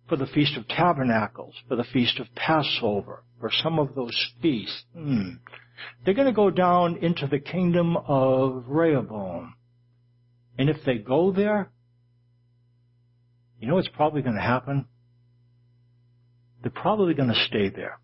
for 0.07 0.15
the 0.15 0.27
Feast 0.27 0.55
of 0.57 0.67
Tabernacles, 0.67 1.55
for 1.67 1.75
the 1.75 1.83
Feast 1.83 2.19
of 2.19 2.27
Passover, 2.35 3.23
for 3.39 3.51
some 3.51 3.79
of 3.79 3.95
those 3.95 4.15
feasts. 4.41 4.83
Hmm. 4.93 5.35
They're 6.03 6.13
going 6.13 6.27
to 6.27 6.33
go 6.33 6.49
down 6.49 6.97
into 6.97 7.27
the 7.27 7.39
kingdom 7.39 7.97
of 7.97 8.65
Rehoboam. 8.67 9.55
And 10.57 10.69
if 10.69 10.77
they 10.85 10.97
go 10.97 11.31
there, 11.31 11.69
you 13.59 13.67
know 13.67 13.75
what's 13.75 13.89
probably 13.89 14.21
going 14.21 14.35
to 14.35 14.41
happen? 14.41 14.85
They're 16.61 16.71
probably 16.71 17.13
going 17.13 17.29
to 17.29 17.45
stay 17.47 17.69
there. 17.69 17.99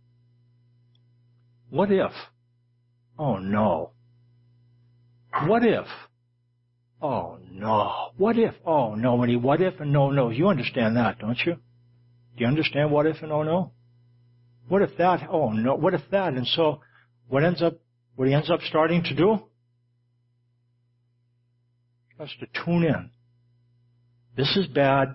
What 1.73 1.91
if? 1.91 2.11
Oh 3.17 3.37
no. 3.37 3.93
What 5.47 5.65
if? 5.65 5.87
Oh 7.01 7.39
no. 7.51 8.11
What 8.15 8.37
if? 8.37 8.53
Oh 8.63 8.93
no. 8.93 9.15
When 9.15 9.29
he 9.29 9.37
what 9.37 9.59
if 9.59 9.79
and 9.79 9.91
no 9.91 10.11
no, 10.11 10.29
you 10.29 10.49
understand 10.49 10.97
that, 10.97 11.17
don't 11.17 11.39
you? 11.43 11.55
Do 11.55 12.43
you 12.43 12.45
understand 12.45 12.91
what 12.91 13.07
if 13.07 13.23
and 13.23 13.31
oh 13.31 13.41
no? 13.41 13.71
What 14.67 14.83
if 14.83 14.95
that? 14.99 15.27
Oh 15.31 15.49
no. 15.49 15.73
What 15.73 15.95
if 15.95 16.01
that? 16.11 16.33
And 16.33 16.45
so, 16.45 16.81
what 17.27 17.43
ends 17.43 17.63
up, 17.63 17.79
what 18.15 18.27
he 18.27 18.35
ends 18.35 18.51
up 18.51 18.59
starting 18.69 19.01
to 19.05 19.15
do? 19.15 19.39
Has 22.19 22.29
to 22.39 22.63
tune 22.63 22.83
in. 22.83 23.09
This 24.37 24.55
is 24.55 24.67
bad. 24.67 25.07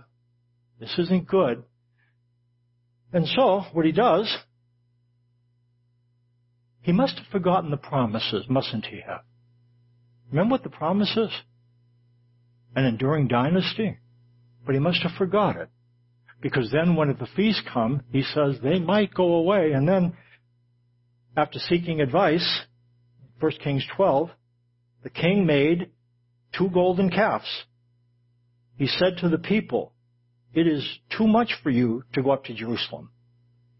This 0.81 0.92
isn't 0.99 1.29
good. 1.29 1.62
And 3.12 3.29
so, 3.29 3.62
what 3.73 3.87
he 3.87 3.92
does 3.92 4.37
he 6.88 6.92
must 6.94 7.18
have 7.18 7.27
forgotten 7.27 7.70
the 7.70 7.77
promises, 7.77 8.46
mustn't 8.48 8.87
he 8.87 9.03
have? 9.07 9.20
Remember 10.31 10.53
what 10.53 10.62
the 10.62 10.70
promise 10.70 11.14
is? 11.18 11.29
An 12.74 12.87
enduring 12.87 13.29
dynasty? 13.29 13.98
But 14.64 14.74
he 14.74 14.81
must 14.81 15.03
have 15.03 15.12
forgot 15.18 15.57
it. 15.57 15.68
Because 16.40 16.70
then 16.72 16.96
when 16.96 17.09
the 17.09 17.29
feast 17.37 17.61
come, 17.70 18.05
he 18.11 18.22
says 18.22 18.57
they 18.62 18.79
might 18.79 19.12
go 19.12 19.35
away. 19.35 19.72
And 19.72 19.87
then, 19.87 20.16
after 21.37 21.59
seeking 21.59 22.01
advice, 22.01 22.62
1 23.38 23.53
Kings 23.62 23.85
12, 23.94 24.31
the 25.03 25.11
king 25.11 25.44
made 25.44 25.90
two 26.57 26.70
golden 26.70 27.11
calves. 27.11 27.64
He 28.79 28.87
said 28.87 29.18
to 29.18 29.29
the 29.29 29.37
people, 29.37 29.92
it 30.55 30.66
is 30.66 31.01
too 31.14 31.27
much 31.27 31.53
for 31.62 31.68
you 31.68 32.05
to 32.14 32.22
go 32.22 32.31
up 32.31 32.44
to 32.44 32.55
Jerusalem. 32.55 33.11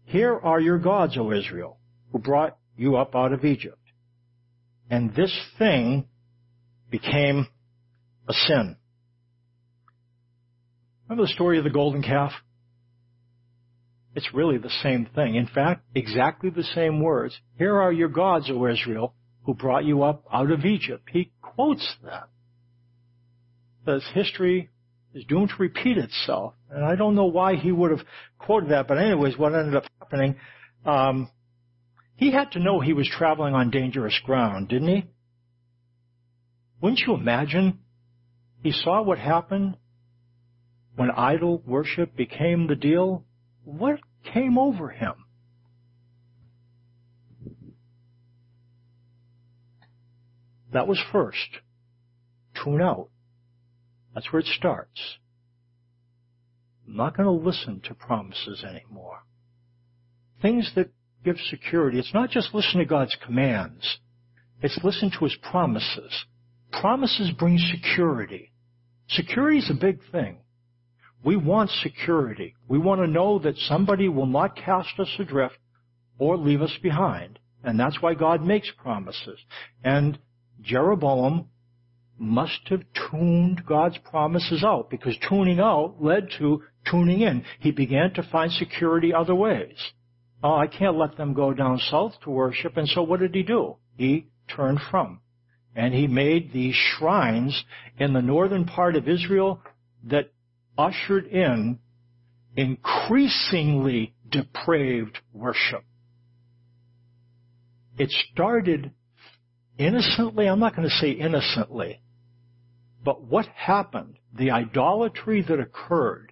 Here 0.05 0.37
are 0.37 0.59
your 0.59 0.77
gods, 0.77 1.17
O 1.17 1.31
Israel, 1.31 1.79
who 2.11 2.19
brought 2.19 2.58
you 2.79 2.95
up 2.95 3.15
out 3.15 3.33
of 3.33 3.43
Egypt. 3.43 3.77
And 4.89 5.13
this 5.13 5.37
thing 5.57 6.07
became 6.89 7.47
a 8.27 8.33
sin. 8.33 8.77
Remember 11.07 11.23
the 11.23 11.33
story 11.33 11.57
of 11.57 11.63
the 11.63 11.69
golden 11.69 12.01
calf? 12.01 12.31
It's 14.15 14.33
really 14.33 14.57
the 14.57 14.71
same 14.81 15.07
thing. 15.13 15.35
In 15.35 15.47
fact, 15.47 15.83
exactly 15.93 16.49
the 16.49 16.63
same 16.63 17.01
words. 17.01 17.37
Here 17.57 17.75
are 17.75 17.91
your 17.91 18.09
gods, 18.09 18.49
O 18.49 18.65
Israel, 18.67 19.13
who 19.43 19.53
brought 19.53 19.85
you 19.85 20.03
up 20.03 20.23
out 20.31 20.51
of 20.51 20.65
Egypt. 20.65 21.09
He 21.11 21.31
quotes 21.41 21.95
that. 22.03 22.29
Says 23.85 24.03
history 24.13 24.69
is 25.13 25.25
doomed 25.25 25.49
to 25.49 25.55
repeat 25.57 25.97
itself. 25.97 26.53
And 26.69 26.85
I 26.85 26.95
don't 26.95 27.15
know 27.15 27.25
why 27.25 27.55
he 27.55 27.71
would 27.71 27.91
have 27.91 28.05
quoted 28.37 28.69
that, 28.71 28.87
but 28.87 28.97
anyways, 28.97 29.37
what 29.37 29.53
ended 29.53 29.75
up 29.75 29.85
happening, 29.99 30.35
um, 30.85 31.29
he 32.19 32.31
had 32.31 32.51
to 32.51 32.59
know 32.59 32.81
he 32.81 32.91
was 32.91 33.07
traveling 33.07 33.53
on 33.53 33.69
dangerous 33.69 34.19
ground, 34.25 34.67
didn't 34.67 34.89
he? 34.89 35.05
Wouldn't 36.81 36.99
you 37.07 37.13
imagine? 37.13 37.79
He 38.61 38.73
saw 38.73 39.01
what 39.01 39.17
happened 39.17 39.77
when 40.97 41.11
idol 41.11 41.63
worship 41.65 42.17
became 42.17 42.67
the 42.67 42.75
deal. 42.75 43.23
What 43.63 44.01
came 44.33 44.57
over 44.57 44.89
him? 44.89 45.13
That 50.73 50.89
was 50.89 51.01
first. 51.13 51.61
Tune 52.61 52.81
out. 52.81 53.07
That's 54.13 54.33
where 54.33 54.41
it 54.41 54.47
starts. 54.47 54.99
I'm 56.85 56.97
not 56.97 57.15
going 57.15 57.27
to 57.27 57.45
listen 57.45 57.79
to 57.85 57.93
promises 57.93 58.65
anymore. 58.65 59.23
Things 60.41 60.69
that 60.75 60.89
give 61.23 61.37
security. 61.49 61.99
It's 61.99 62.13
not 62.13 62.29
just 62.29 62.53
listen 62.53 62.79
to 62.79 62.85
God's 62.85 63.15
commands. 63.25 63.99
It's 64.61 64.79
listen 64.83 65.11
to 65.11 65.25
His 65.25 65.35
promises. 65.41 66.25
Promises 66.71 67.31
bring 67.37 67.57
security. 67.57 68.51
Security 69.09 69.59
is 69.59 69.69
a 69.69 69.79
big 69.79 69.99
thing. 70.11 70.39
We 71.23 71.35
want 71.35 71.69
security. 71.69 72.55
We 72.67 72.77
want 72.77 73.01
to 73.01 73.07
know 73.07 73.39
that 73.39 73.57
somebody 73.57 74.07
will 74.07 74.25
not 74.25 74.55
cast 74.55 74.99
us 74.99 75.09
adrift 75.19 75.57
or 76.17 76.37
leave 76.37 76.61
us 76.61 76.77
behind. 76.81 77.39
And 77.63 77.79
that's 77.79 78.01
why 78.01 78.13
God 78.13 78.41
makes 78.41 78.71
promises. 78.77 79.39
And 79.83 80.17
Jeroboam 80.61 81.49
must 82.17 82.59
have 82.65 82.83
tuned 83.09 83.65
God's 83.65 83.97
promises 83.97 84.63
out 84.63 84.89
because 84.89 85.17
tuning 85.27 85.59
out 85.59 85.95
led 85.99 86.29
to 86.37 86.63
tuning 86.89 87.21
in. 87.21 87.43
He 87.59 87.71
began 87.71 88.13
to 88.13 88.23
find 88.23 88.51
security 88.51 89.13
other 89.13 89.35
ways. 89.35 89.77
Oh, 90.41 90.55
I 90.55 90.67
can't 90.67 90.97
let 90.97 91.17
them 91.17 91.33
go 91.33 91.53
down 91.53 91.79
south 91.79 92.13
to 92.23 92.29
worship. 92.29 92.77
And 92.77 92.87
so 92.87 93.03
what 93.03 93.19
did 93.19 93.35
he 93.35 93.43
do? 93.43 93.75
He 93.97 94.27
turned 94.55 94.79
from. 94.89 95.21
And 95.75 95.93
he 95.93 96.07
made 96.07 96.51
these 96.51 96.75
shrines 96.75 97.63
in 97.97 98.13
the 98.13 98.21
northern 98.21 98.65
part 98.65 98.95
of 98.95 99.07
Israel 99.07 99.61
that 100.05 100.31
ushered 100.77 101.27
in 101.27 101.79
increasingly 102.55 104.13
depraved 104.29 105.19
worship. 105.33 105.83
It 107.97 108.09
started 108.31 108.91
innocently. 109.77 110.47
I'm 110.47 110.59
not 110.59 110.75
going 110.75 110.87
to 110.87 110.95
say 110.95 111.11
innocently. 111.11 112.01
But 113.03 113.21
what 113.21 113.45
happened, 113.47 114.19
the 114.33 114.51
idolatry 114.51 115.41
that 115.41 115.59
occurred, 115.59 116.31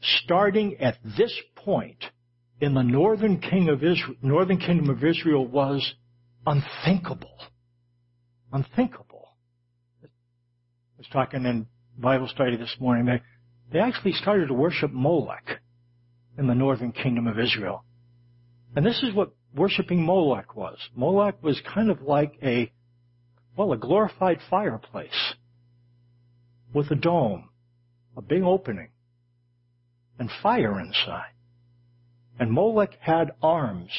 starting 0.00 0.76
at 0.80 0.96
this 1.16 1.32
point 1.54 2.04
in 2.64 2.74
the 2.74 2.82
northern, 2.82 3.40
king 3.40 3.68
of 3.68 3.84
Israel, 3.84 4.16
northern 4.22 4.58
kingdom 4.58 4.88
of 4.88 5.04
Israel 5.04 5.46
was 5.46 5.94
unthinkable. 6.46 7.36
Unthinkable. 8.52 9.28
I 10.02 10.08
was 10.98 11.06
talking 11.12 11.44
in 11.44 11.66
Bible 11.98 12.28
study 12.28 12.56
this 12.56 12.74
morning. 12.80 13.06
They, 13.06 13.22
they 13.72 13.78
actually 13.80 14.12
started 14.12 14.48
to 14.48 14.54
worship 14.54 14.90
Molech 14.92 15.60
in 16.38 16.46
the 16.46 16.54
northern 16.54 16.92
kingdom 16.92 17.26
of 17.26 17.38
Israel. 17.38 17.84
And 18.74 18.84
this 18.84 19.02
is 19.02 19.14
what 19.14 19.32
worshiping 19.54 20.02
Molech 20.02 20.56
was. 20.56 20.78
Molech 20.96 21.42
was 21.42 21.60
kind 21.74 21.90
of 21.90 22.02
like 22.02 22.34
a, 22.42 22.72
well, 23.56 23.72
a 23.72 23.76
glorified 23.76 24.38
fireplace 24.48 25.34
with 26.72 26.90
a 26.90 26.96
dome, 26.96 27.50
a 28.16 28.22
big 28.22 28.42
opening, 28.42 28.88
and 30.18 30.30
fire 30.42 30.80
inside. 30.80 31.34
And 32.38 32.50
Molech 32.50 32.98
had 33.00 33.32
arms 33.42 33.90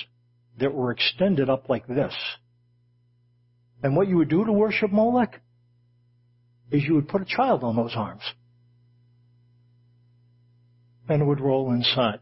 that 0.60 0.74
were 0.74 0.92
extended 0.92 1.50
up 1.50 1.70
like 1.70 1.88
this. 1.88 2.14
And 3.84 3.96
what 3.96 4.08
you 4.08 4.18
would 4.18 4.30
do 4.30 4.44
to 4.46 4.52
worship 4.52 4.92
Molech 4.92 5.42
is 6.72 6.84
you 6.84 6.96
would 6.96 7.08
put 7.08 7.22
a 7.22 7.26
child 7.26 7.64
on 7.64 7.76
those 7.76 7.94
arms. 7.96 8.24
And 11.08 11.22
it 11.22 11.26
would 11.26 11.40
roll 11.40 11.72
inside. 11.72 12.20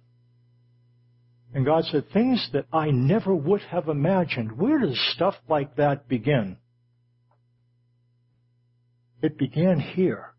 And 1.54 1.65
God 1.65 1.86
said, 1.86 2.06
things 2.12 2.49
that 2.54 2.65
I 2.73 2.89
never 2.91 3.34
would 3.34 3.62
have 3.62 3.88
imagined. 3.88 4.58
Where 4.58 4.80
does 4.80 4.99
stuff 5.15 5.36
like 5.47 5.76
that 5.76 6.08
begin? 6.08 6.58
It 9.21 9.38
began 9.38 9.80
here. 9.80 10.34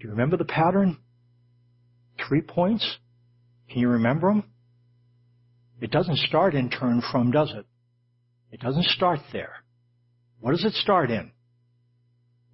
Do 0.00 0.08
you 0.08 0.10
remember 0.10 0.36
the 0.36 0.44
pattern? 0.44 0.98
Three 2.26 2.40
points? 2.40 2.98
Can 3.72 3.80
you 3.80 3.88
remember 3.88 4.28
them? 4.28 4.44
It 5.80 5.90
doesn't 5.90 6.18
start 6.18 6.54
in 6.54 6.68
turn 6.68 7.02
from, 7.10 7.30
does 7.30 7.52
it? 7.56 7.64
It 8.50 8.60
doesn't 8.60 8.84
start 8.84 9.20
there. 9.32 9.54
What 10.40 10.50
does 10.50 10.64
it 10.64 10.74
start 10.74 11.10
in? 11.10 11.32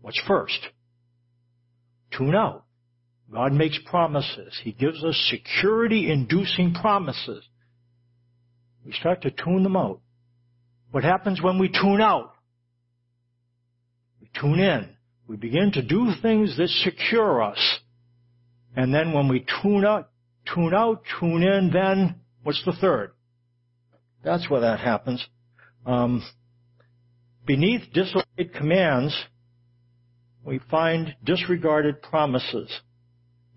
What's 0.00 0.20
first? 0.28 0.60
Tune 2.16 2.36
out. 2.36 2.64
God 3.32 3.52
makes 3.52 3.78
promises. 3.84 4.58
He 4.62 4.70
gives 4.70 5.02
us 5.02 5.28
security 5.28 6.10
inducing 6.10 6.72
promises. 6.72 7.44
We 8.86 8.92
start 8.92 9.22
to 9.22 9.32
tune 9.32 9.64
them 9.64 9.76
out. 9.76 10.00
What 10.92 11.02
happens 11.02 11.42
when 11.42 11.58
we 11.58 11.68
tune 11.68 12.00
out? 12.00 12.32
We 14.20 14.30
tune 14.40 14.60
in. 14.60 14.88
We 15.26 15.36
begin 15.36 15.72
to 15.72 15.82
do 15.82 16.12
things 16.22 16.56
that 16.56 16.68
secure 16.68 17.42
us. 17.42 17.58
And 18.76 18.94
then 18.94 19.12
when 19.12 19.28
we 19.28 19.44
tune 19.62 19.84
out, 19.84 20.10
tune 20.54 20.74
out, 20.74 21.02
tune 21.20 21.42
in, 21.42 21.70
then 21.72 22.16
what's 22.42 22.62
the 22.64 22.72
third? 22.72 23.12
That's 24.24 24.48
where 24.50 24.60
that 24.62 24.80
happens. 24.80 25.26
Um, 25.86 26.22
beneath 27.46 27.92
disobeyed 27.92 28.52
commands, 28.54 29.16
we 30.44 30.60
find 30.70 31.14
disregarded 31.24 32.02
promises. 32.02 32.70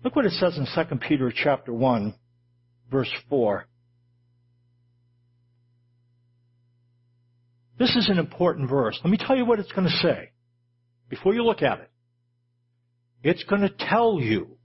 Look 0.04 0.16
what 0.16 0.26
it 0.26 0.32
says 0.32 0.58
in 0.58 0.66
2 0.66 0.96
Peter 0.96 1.32
chapter 1.34 1.72
1, 1.72 2.14
verse 2.90 3.10
4. 3.28 3.66
This 7.78 7.96
is 7.96 8.08
an 8.08 8.18
important 8.18 8.68
verse. 8.70 8.98
Let 9.02 9.10
me 9.10 9.18
tell 9.18 9.36
you 9.36 9.44
what 9.44 9.58
it's 9.58 9.72
going 9.72 9.88
to 9.88 9.96
say 9.96 10.30
before 11.08 11.34
you 11.34 11.42
look 11.42 11.62
at 11.62 11.80
it. 11.80 11.90
It's 13.24 13.44
going 13.44 13.62
to 13.62 13.70
tell 13.70 14.20
you, 14.20 14.56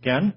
again, 0.00 0.34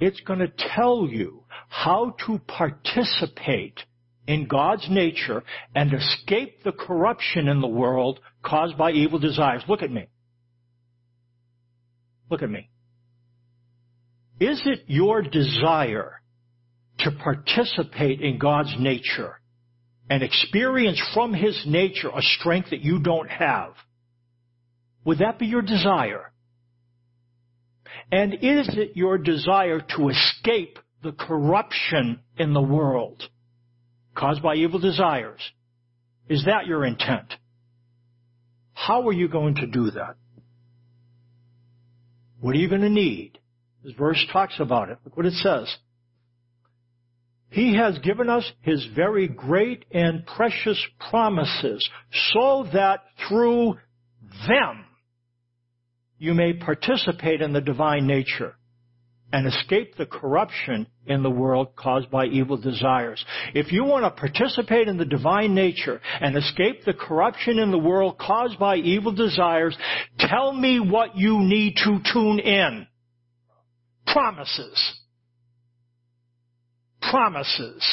it's 0.00 0.20
going 0.20 0.40
to 0.40 0.52
tell 0.74 1.06
you 1.10 1.44
how 1.68 2.16
to 2.26 2.38
participate 2.46 3.80
in 4.26 4.46
God's 4.46 4.86
nature 4.90 5.42
and 5.74 5.92
escape 5.92 6.62
the 6.64 6.72
corruption 6.72 7.48
in 7.48 7.60
the 7.60 7.68
world 7.68 8.20
caused 8.44 8.76
by 8.76 8.90
evil 8.92 9.18
desires. 9.18 9.62
Look 9.68 9.82
at 9.82 9.90
me. 9.90 10.08
Look 12.30 12.42
at 12.42 12.50
me. 12.50 12.68
Is 14.40 14.60
it 14.66 14.84
your 14.86 15.22
desire 15.22 16.20
to 16.98 17.10
participate 17.10 18.20
in 18.20 18.38
God's 18.38 18.74
nature 18.78 19.40
and 20.10 20.22
experience 20.22 21.00
from 21.14 21.32
His 21.32 21.62
nature 21.66 22.10
a 22.14 22.20
strength 22.20 22.70
that 22.70 22.80
you 22.80 23.00
don't 23.00 23.30
have? 23.30 23.74
Would 25.04 25.18
that 25.18 25.38
be 25.38 25.46
your 25.46 25.62
desire? 25.62 26.32
And 28.10 28.34
is 28.34 28.68
it 28.76 28.96
your 28.96 29.18
desire 29.18 29.80
to 29.96 30.08
escape 30.08 30.78
the 31.02 31.12
corruption 31.12 32.20
in 32.38 32.52
the 32.52 32.62
world 32.62 33.22
caused 34.14 34.42
by 34.42 34.54
evil 34.54 34.78
desires? 34.78 35.40
Is 36.28 36.44
that 36.46 36.66
your 36.66 36.84
intent? 36.84 37.34
How 38.72 39.06
are 39.08 39.12
you 39.12 39.28
going 39.28 39.56
to 39.56 39.66
do 39.66 39.90
that? 39.92 40.16
What 42.40 42.54
are 42.54 42.58
you 42.58 42.68
going 42.68 42.82
to 42.82 42.90
need? 42.90 43.38
This 43.82 43.94
verse 43.94 44.24
talks 44.32 44.60
about 44.60 44.90
it. 44.90 44.98
Look 45.04 45.16
what 45.16 45.26
it 45.26 45.34
says. 45.34 45.74
He 47.50 47.76
has 47.76 47.98
given 47.98 48.28
us 48.28 48.50
His 48.60 48.86
very 48.94 49.28
great 49.28 49.84
and 49.92 50.26
precious 50.26 50.84
promises 51.08 51.88
so 52.32 52.66
that 52.72 53.04
through 53.28 53.78
them 54.48 54.84
you 56.18 56.34
may 56.34 56.52
participate 56.54 57.42
in 57.42 57.52
the 57.52 57.60
divine 57.60 58.06
nature 58.06 58.56
and 59.32 59.46
escape 59.46 59.96
the 59.96 60.06
corruption 60.06 60.86
in 61.06 61.22
the 61.22 61.30
world 61.30 61.74
caused 61.76 62.10
by 62.10 62.26
evil 62.26 62.56
desires. 62.56 63.24
If 63.54 63.72
you 63.72 63.84
want 63.84 64.04
to 64.04 64.10
participate 64.10 64.88
in 64.88 64.98
the 64.98 65.04
divine 65.04 65.54
nature 65.54 66.00
and 66.20 66.36
escape 66.36 66.84
the 66.84 66.94
corruption 66.94 67.58
in 67.58 67.70
the 67.70 67.78
world 67.78 68.18
caused 68.18 68.58
by 68.58 68.76
evil 68.76 69.12
desires, 69.12 69.76
tell 70.18 70.52
me 70.52 70.78
what 70.78 71.16
you 71.16 71.40
need 71.40 71.74
to 71.84 71.98
tune 72.12 72.38
in. 72.38 72.86
Promises. 74.06 75.00
Promises. 77.02 77.84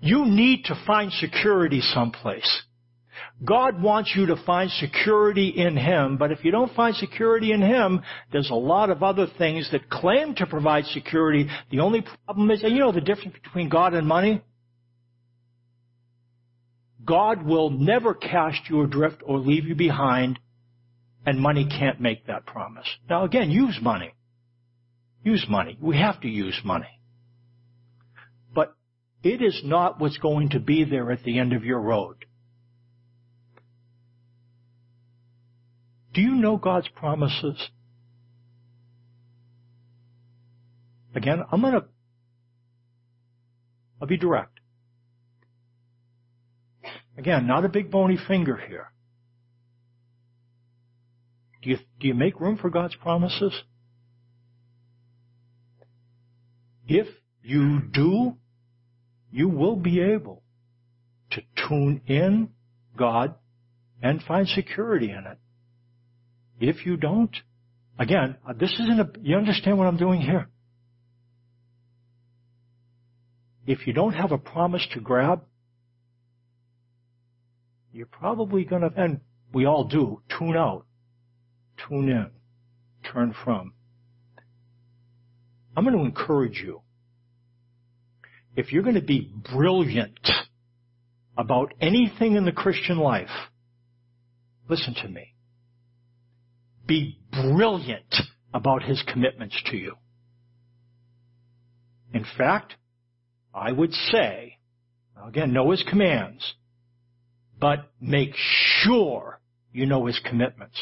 You 0.00 0.26
need 0.26 0.64
to 0.64 0.82
find 0.86 1.12
security 1.12 1.80
someplace. 1.80 2.62
God 3.42 3.82
wants 3.82 4.12
you 4.14 4.26
to 4.26 4.36
find 4.44 4.70
security 4.70 5.48
in 5.48 5.76
Him, 5.76 6.18
but 6.18 6.30
if 6.30 6.44
you 6.44 6.50
don't 6.50 6.74
find 6.74 6.94
security 6.94 7.52
in 7.52 7.62
Him, 7.62 8.02
there's 8.32 8.50
a 8.50 8.54
lot 8.54 8.90
of 8.90 9.02
other 9.02 9.26
things 9.38 9.70
that 9.72 9.88
claim 9.88 10.34
to 10.36 10.46
provide 10.46 10.84
security. 10.86 11.48
The 11.70 11.80
only 11.80 12.04
problem 12.26 12.50
is, 12.50 12.62
and 12.62 12.72
you 12.74 12.80
know 12.80 12.92
the 12.92 13.00
difference 13.00 13.36
between 13.42 13.70
God 13.70 13.94
and 13.94 14.06
money? 14.06 14.42
God 17.02 17.44
will 17.44 17.70
never 17.70 18.12
cast 18.12 18.68
you 18.68 18.82
adrift 18.82 19.22
or 19.24 19.38
leave 19.38 19.64
you 19.64 19.74
behind, 19.74 20.38
and 21.24 21.40
money 21.40 21.66
can't 21.66 22.00
make 22.00 22.26
that 22.26 22.44
promise. 22.44 22.86
Now 23.08 23.24
again, 23.24 23.50
use 23.50 23.78
money. 23.80 24.12
Use 25.24 25.46
money. 25.48 25.78
We 25.80 25.96
have 25.96 26.20
to 26.20 26.28
use 26.28 26.58
money. 26.62 27.00
But 28.54 28.74
it 29.22 29.42
is 29.42 29.62
not 29.64 29.98
what's 29.98 30.18
going 30.18 30.50
to 30.50 30.60
be 30.60 30.84
there 30.84 31.10
at 31.10 31.22
the 31.24 31.38
end 31.38 31.54
of 31.54 31.64
your 31.64 31.80
road. 31.80 32.26
Do 36.12 36.20
you 36.20 36.34
know 36.34 36.56
God's 36.56 36.88
promises? 36.88 37.70
Again, 41.14 41.42
I'm 41.50 41.60
gonna, 41.60 41.84
I'll 44.00 44.08
be 44.08 44.16
direct. 44.16 44.60
Again, 47.18 47.46
not 47.46 47.64
a 47.64 47.68
big 47.68 47.90
bony 47.90 48.18
finger 48.28 48.56
here. 48.56 48.92
Do 51.62 51.70
you, 51.70 51.78
do 52.00 52.08
you 52.08 52.14
make 52.14 52.40
room 52.40 52.56
for 52.56 52.70
God's 52.70 52.94
promises? 52.96 53.52
If 56.86 57.06
you 57.42 57.80
do, 57.80 58.36
you 59.30 59.48
will 59.48 59.76
be 59.76 60.00
able 60.00 60.42
to 61.32 61.42
tune 61.68 62.00
in 62.06 62.50
God 62.96 63.34
and 64.02 64.22
find 64.22 64.48
security 64.48 65.10
in 65.10 65.26
it. 65.26 65.38
If 66.60 66.84
you 66.84 66.98
don't, 66.98 67.34
again, 67.98 68.36
uh, 68.46 68.52
this 68.52 68.72
isn't 68.78 69.00
a, 69.00 69.08
you 69.22 69.36
understand 69.36 69.78
what 69.78 69.86
I'm 69.86 69.96
doing 69.96 70.20
here? 70.20 70.48
If 73.66 73.86
you 73.86 73.94
don't 73.94 74.12
have 74.12 74.30
a 74.30 74.38
promise 74.38 74.86
to 74.92 75.00
grab, 75.00 75.42
you're 77.92 78.06
probably 78.06 78.64
going 78.64 78.82
to, 78.82 78.90
and 78.94 79.20
we 79.54 79.64
all 79.64 79.84
do, 79.84 80.20
tune 80.38 80.54
out, 80.56 80.84
tune 81.88 82.10
in, 82.10 82.30
turn 83.10 83.34
from. 83.42 83.72
I'm 85.74 85.84
going 85.84 85.96
to 85.96 86.04
encourage 86.04 86.60
you. 86.62 86.82
If 88.54 88.70
you're 88.70 88.82
going 88.82 88.96
to 88.96 89.02
be 89.02 89.32
brilliant 89.50 90.28
about 91.38 91.72
anything 91.80 92.36
in 92.36 92.44
the 92.44 92.52
Christian 92.52 92.98
life, 92.98 93.30
listen 94.68 94.94
to 95.02 95.08
me 95.08 95.34
be 96.90 97.20
brilliant 97.30 98.16
about 98.52 98.82
his 98.82 99.00
commitments 99.06 99.56
to 99.66 99.76
you. 99.76 99.94
In 102.12 102.26
fact, 102.36 102.74
I 103.54 103.70
would 103.70 103.92
say, 103.92 104.58
again, 105.24 105.52
know 105.52 105.70
his 105.70 105.84
commands, 105.88 106.54
but 107.60 107.92
make 108.00 108.32
sure 108.34 109.38
you 109.72 109.86
know 109.86 110.06
his 110.06 110.18
commitments. 110.28 110.76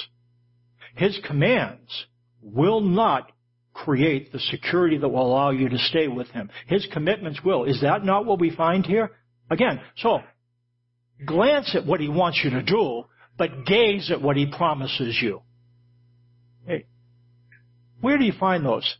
His 0.96 1.18
commands 1.26 2.06
will 2.40 2.80
not 2.80 3.30
create 3.74 4.32
the 4.32 4.40
security 4.40 4.96
that 4.96 5.08
will 5.08 5.26
allow 5.30 5.50
you 5.50 5.68
to 5.68 5.78
stay 5.78 6.08
with 6.08 6.28
him. 6.28 6.48
His 6.68 6.88
commitments 6.90 7.40
will. 7.44 7.64
Is 7.64 7.82
that 7.82 8.02
not 8.02 8.24
what 8.24 8.40
we 8.40 8.48
find 8.56 8.86
here? 8.86 9.10
Again, 9.50 9.78
so 9.98 10.20
glance 11.26 11.74
at 11.76 11.84
what 11.84 12.00
he 12.00 12.08
wants 12.08 12.40
you 12.42 12.48
to 12.50 12.62
do, 12.62 13.04
but 13.36 13.66
gaze 13.66 14.10
at 14.10 14.22
what 14.22 14.38
he 14.38 14.46
promises 14.46 15.18
you. 15.20 15.42
Where 18.00 18.18
do 18.18 18.24
you 18.24 18.32
find 18.38 18.64
those? 18.64 18.96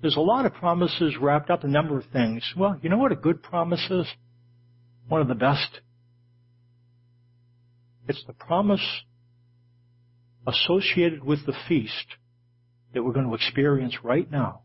There's 0.00 0.16
a 0.16 0.20
lot 0.20 0.46
of 0.46 0.54
promises 0.54 1.16
wrapped 1.20 1.50
up 1.50 1.62
in 1.62 1.70
a 1.70 1.72
number 1.72 1.98
of 1.98 2.04
things. 2.12 2.42
Well, 2.56 2.78
you 2.82 2.88
know 2.88 2.98
what 2.98 3.12
a 3.12 3.16
good 3.16 3.42
promise 3.42 3.86
is? 3.90 4.06
One 5.08 5.20
of 5.20 5.28
the 5.28 5.34
best. 5.34 5.80
It's 8.08 8.24
the 8.26 8.32
promise 8.32 8.84
associated 10.46 11.22
with 11.22 11.44
the 11.46 11.52
feast 11.68 12.06
that 12.94 13.02
we're 13.02 13.12
going 13.12 13.26
to 13.26 13.34
experience 13.34 13.98
right 14.02 14.28
now. 14.30 14.62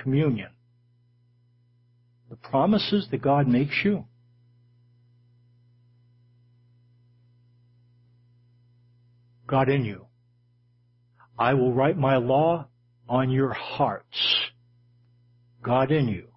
Communion. 0.00 0.50
The 2.30 2.36
promises 2.36 3.08
that 3.10 3.20
God 3.20 3.48
makes 3.48 3.74
you. 3.84 4.04
God 9.46 9.68
in 9.68 9.84
you. 9.84 10.07
I 11.38 11.54
will 11.54 11.72
write 11.72 11.96
my 11.96 12.16
law 12.16 12.66
on 13.08 13.30
your 13.30 13.52
hearts. 13.52 14.18
God 15.62 15.92
in 15.92 16.08
you. 16.08 16.28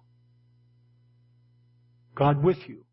God 2.14 2.42
with 2.42 2.58
you. 2.66 2.84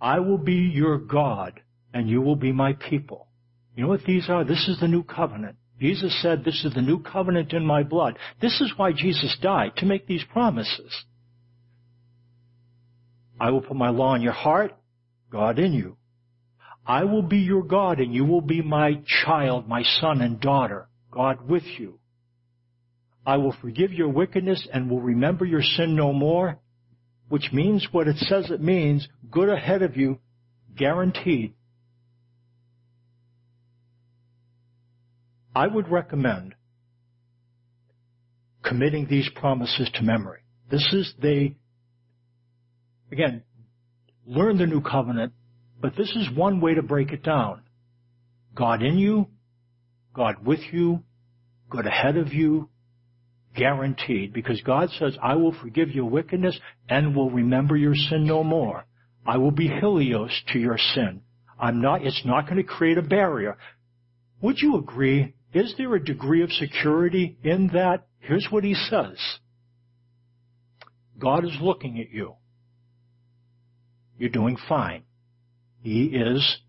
I 0.00 0.20
will 0.20 0.38
be 0.38 0.70
your 0.72 0.98
God 0.98 1.60
and 1.92 2.08
you 2.08 2.20
will 2.20 2.36
be 2.36 2.52
my 2.52 2.74
people. 2.74 3.28
You 3.74 3.84
know 3.84 3.88
what 3.88 4.04
these 4.04 4.28
are? 4.28 4.44
This 4.44 4.68
is 4.68 4.78
the 4.80 4.88
new 4.88 5.02
covenant. 5.02 5.56
Jesus 5.80 6.16
said, 6.22 6.44
this 6.44 6.64
is 6.64 6.74
the 6.74 6.82
new 6.82 7.02
covenant 7.02 7.52
in 7.52 7.66
my 7.66 7.82
blood. 7.82 8.18
This 8.40 8.60
is 8.60 8.72
why 8.76 8.92
Jesus 8.92 9.36
died, 9.42 9.72
to 9.78 9.86
make 9.86 10.06
these 10.06 10.22
promises. 10.32 11.04
I 13.40 13.50
will 13.50 13.60
put 13.60 13.76
my 13.76 13.90
law 13.90 14.14
in 14.14 14.22
your 14.22 14.32
heart, 14.32 14.72
God 15.30 15.58
in 15.58 15.72
you. 15.72 15.96
I 16.86 17.04
will 17.04 17.22
be 17.22 17.38
your 17.38 17.62
God 17.62 17.98
and 17.98 18.14
you 18.14 18.24
will 18.24 18.42
be 18.42 18.60
my 18.60 19.00
child, 19.24 19.68
my 19.68 19.82
son 20.00 20.20
and 20.20 20.40
daughter, 20.40 20.88
God 21.10 21.48
with 21.48 21.64
you. 21.78 21.98
I 23.26 23.38
will 23.38 23.56
forgive 23.60 23.92
your 23.92 24.10
wickedness 24.10 24.66
and 24.72 24.90
will 24.90 25.00
remember 25.00 25.46
your 25.46 25.62
sin 25.62 25.96
no 25.96 26.12
more, 26.12 26.58
which 27.28 27.50
means 27.52 27.88
what 27.90 28.06
it 28.06 28.18
says 28.18 28.50
it 28.50 28.60
means, 28.60 29.08
good 29.30 29.48
ahead 29.48 29.82
of 29.82 29.96
you, 29.96 30.18
guaranteed. 30.76 31.54
I 35.56 35.68
would 35.68 35.88
recommend 35.88 36.54
committing 38.62 39.06
these 39.08 39.28
promises 39.34 39.88
to 39.94 40.02
memory. 40.02 40.40
This 40.70 40.86
is 40.92 41.14
the, 41.20 41.54
again, 43.12 43.42
learn 44.26 44.58
the 44.58 44.66
new 44.66 44.80
covenant, 44.80 45.32
but 45.84 45.96
this 45.96 46.16
is 46.16 46.34
one 46.34 46.62
way 46.62 46.72
to 46.72 46.82
break 46.82 47.12
it 47.12 47.22
down. 47.22 47.60
God 48.54 48.82
in 48.82 48.96
you, 48.96 49.26
God 50.14 50.36
with 50.42 50.60
you, 50.72 51.02
God 51.68 51.86
ahead 51.86 52.16
of 52.16 52.32
you, 52.32 52.70
guaranteed. 53.54 54.32
Because 54.32 54.62
God 54.62 54.88
says, 54.98 55.14
I 55.22 55.34
will 55.34 55.54
forgive 55.60 55.90
your 55.90 56.06
wickedness 56.06 56.58
and 56.88 57.14
will 57.14 57.28
remember 57.28 57.76
your 57.76 57.94
sin 57.94 58.26
no 58.26 58.42
more. 58.42 58.86
I 59.26 59.36
will 59.36 59.50
be 59.50 59.68
Helios 59.68 60.30
to 60.54 60.58
your 60.58 60.78
sin. 60.94 61.20
I'm 61.60 61.82
not, 61.82 62.02
it's 62.02 62.22
not 62.24 62.46
going 62.46 62.56
to 62.56 62.62
create 62.62 62.96
a 62.96 63.02
barrier. 63.02 63.58
Would 64.40 64.60
you 64.60 64.78
agree? 64.78 65.34
Is 65.52 65.74
there 65.76 65.94
a 65.94 66.02
degree 66.02 66.42
of 66.42 66.50
security 66.50 67.36
in 67.44 67.66
that? 67.74 68.06
Here's 68.20 68.48
what 68.50 68.64
he 68.64 68.72
says. 68.72 69.18
God 71.18 71.44
is 71.44 71.58
looking 71.60 72.00
at 72.00 72.10
you. 72.10 72.36
You're 74.16 74.30
doing 74.30 74.56
fine. 74.66 75.02
He 75.84 76.04
is 76.04 76.60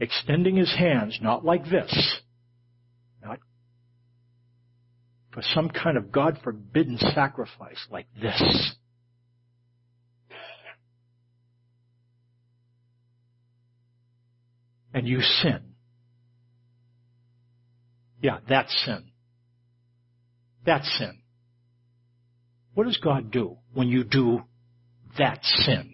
extending 0.00 0.56
his 0.56 0.74
hands, 0.74 1.18
not 1.20 1.44
like 1.44 1.64
this, 1.64 2.20
not 3.22 3.38
for 5.30 5.42
some 5.42 5.68
kind 5.68 5.98
of 5.98 6.10
God 6.10 6.38
forbidden 6.42 6.96
sacrifice 6.96 7.86
like 7.90 8.06
this. 8.18 8.76
And 14.94 15.06
you 15.06 15.20
sin. 15.20 15.74
Yeah, 18.22 18.38
that's 18.48 18.74
sin. 18.86 19.10
That's 20.64 20.90
sin. 20.96 21.18
What 22.72 22.84
does 22.84 22.96
God 22.96 23.30
do 23.30 23.58
when 23.74 23.88
you 23.88 24.02
do 24.02 24.44
that 25.18 25.44
sin? 25.44 25.93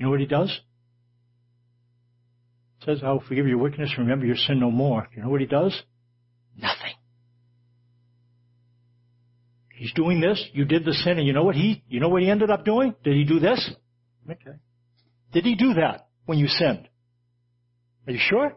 You 0.00 0.06
know 0.06 0.12
what 0.12 0.20
he 0.20 0.26
does? 0.26 0.48
It 2.80 2.86
says, 2.86 3.00
I 3.04 3.12
will 3.12 3.22
forgive 3.28 3.46
your 3.46 3.58
wickedness, 3.58 3.92
remember 3.98 4.24
your 4.24 4.34
sin 4.34 4.58
no 4.58 4.70
more. 4.70 5.06
You 5.14 5.22
know 5.22 5.28
what 5.28 5.42
he 5.42 5.46
does? 5.46 5.78
Nothing. 6.56 6.94
He's 9.74 9.92
doing 9.92 10.22
this, 10.22 10.42
you 10.54 10.64
did 10.64 10.86
the 10.86 10.94
sin, 10.94 11.18
and 11.18 11.26
you 11.26 11.34
know 11.34 11.44
what 11.44 11.54
he, 11.54 11.84
you 11.86 12.00
know 12.00 12.08
what 12.08 12.22
he 12.22 12.30
ended 12.30 12.50
up 12.50 12.64
doing? 12.64 12.94
Did 13.04 13.14
he 13.14 13.24
do 13.24 13.40
this? 13.40 13.70
Okay. 14.24 14.56
Did 15.34 15.44
he 15.44 15.54
do 15.54 15.74
that 15.74 16.08
when 16.24 16.38
you 16.38 16.48
sinned? 16.48 16.88
Are 18.06 18.12
you 18.12 18.18
sure? 18.18 18.56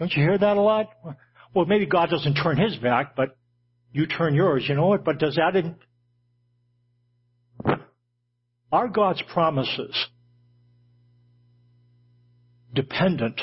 Don't 0.00 0.12
you 0.12 0.24
hear 0.24 0.36
that 0.36 0.56
a 0.56 0.60
lot? 0.60 0.88
Well, 1.54 1.66
maybe 1.66 1.86
God 1.86 2.10
doesn't 2.10 2.34
turn 2.34 2.56
his 2.56 2.76
back, 2.78 3.14
but 3.14 3.36
you 3.92 4.08
turn 4.08 4.34
yours. 4.34 4.64
You 4.68 4.74
know 4.74 4.88
what? 4.88 5.04
But 5.04 5.20
does 5.20 5.36
that 5.36 5.54
in... 5.54 5.76
Are 8.72 8.88
God's 8.88 9.22
promises 9.32 9.94
dependent 12.72 13.40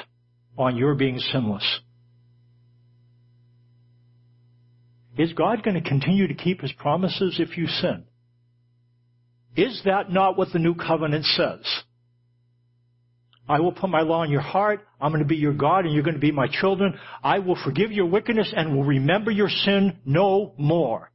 on 0.58 0.78
your 0.78 0.96
being 0.96 1.20
sinless? 1.20 1.80
Is 5.18 5.34
God 5.34 5.64
going 5.64 5.82
to 5.82 5.88
continue 5.88 6.28
to 6.28 6.34
keep 6.34 6.62
his 6.62 6.72
promises 6.74 7.40
if 7.40 7.58
you 7.58 7.68
sin? 7.68 8.06
Is 9.56 9.82
that 9.86 10.12
not 10.12 10.38
what 10.38 10.50
the 10.54 10.60
new 10.60 10.76
covenant 10.76 11.26
says? 11.26 11.66
I 13.48 13.60
will 13.60 13.74
put 13.74 13.90
my 13.90 14.02
law 14.02 14.24
in 14.24 14.32
your 14.32 14.42
heart. 14.42 14.88
I'm 15.02 15.12
going 15.12 15.24
to 15.24 15.28
be 15.28 15.36
your 15.36 15.54
God 15.54 15.86
and 15.86 15.94
you're 15.94 16.04
going 16.04 16.16
to 16.16 16.22
be 16.22 16.32
my 16.32 16.48
children. 16.48 16.98
I 17.22 17.40
will 17.40 17.58
forgive 17.62 17.92
your 17.92 18.06
wickedness 18.06 18.54
and 18.56 18.74
will 18.74 18.86
remember 18.86 19.30
your 19.30 19.50
sin 19.50 19.98
no 20.06 20.54
more. 20.58 21.12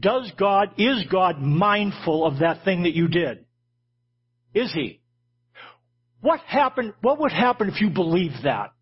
Does 0.00 0.32
God, 0.38 0.70
is 0.78 1.04
God 1.10 1.40
mindful 1.40 2.24
of 2.24 2.38
that 2.38 2.64
thing 2.64 2.84
that 2.84 2.94
you 2.94 3.08
did? 3.08 3.43
Is 4.54 4.72
He? 4.72 5.00
What 6.20 6.40
happened, 6.40 6.94
what 7.02 7.20
would 7.20 7.32
happen 7.32 7.68
if 7.68 7.80
you 7.80 7.90
believed 7.90 8.44
that? 8.44 8.72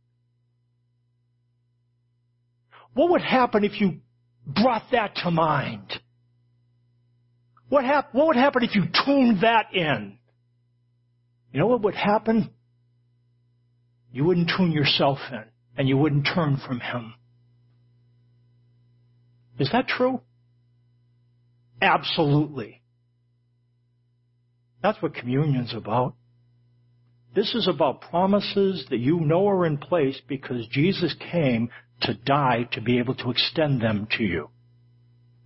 What 2.94 3.10
would 3.10 3.22
happen 3.22 3.64
if 3.64 3.80
you 3.80 4.00
brought 4.46 4.84
that 4.92 5.16
to 5.24 5.30
mind? 5.30 5.92
What, 7.68 7.84
hap- 7.84 8.14
what 8.14 8.26
would 8.28 8.36
happen 8.36 8.62
if 8.62 8.74
you 8.74 8.82
tuned 9.04 9.42
that 9.42 9.72
in? 9.72 10.18
You 11.52 11.60
know 11.60 11.66
what 11.66 11.82
would 11.82 11.94
happen? 11.94 12.50
You 14.12 14.24
wouldn't 14.24 14.50
tune 14.56 14.72
yourself 14.72 15.18
in 15.30 15.44
and 15.76 15.88
you 15.88 15.96
wouldn't 15.96 16.28
turn 16.34 16.60
from 16.66 16.80
Him. 16.80 17.14
Is 19.58 19.70
that 19.72 19.88
true? 19.88 20.20
Absolutely. 21.80 22.81
That's 24.82 25.00
what 25.00 25.14
communion's 25.14 25.74
about. 25.74 26.14
This 27.34 27.54
is 27.54 27.66
about 27.66 28.02
promises 28.02 28.84
that 28.90 28.98
you 28.98 29.20
know 29.20 29.48
are 29.48 29.64
in 29.64 29.78
place 29.78 30.20
because 30.28 30.66
Jesus 30.68 31.14
came 31.30 31.70
to 32.02 32.14
die 32.14 32.68
to 32.72 32.80
be 32.80 32.98
able 32.98 33.14
to 33.14 33.30
extend 33.30 33.80
them 33.80 34.06
to 34.18 34.24
you. 34.24 34.50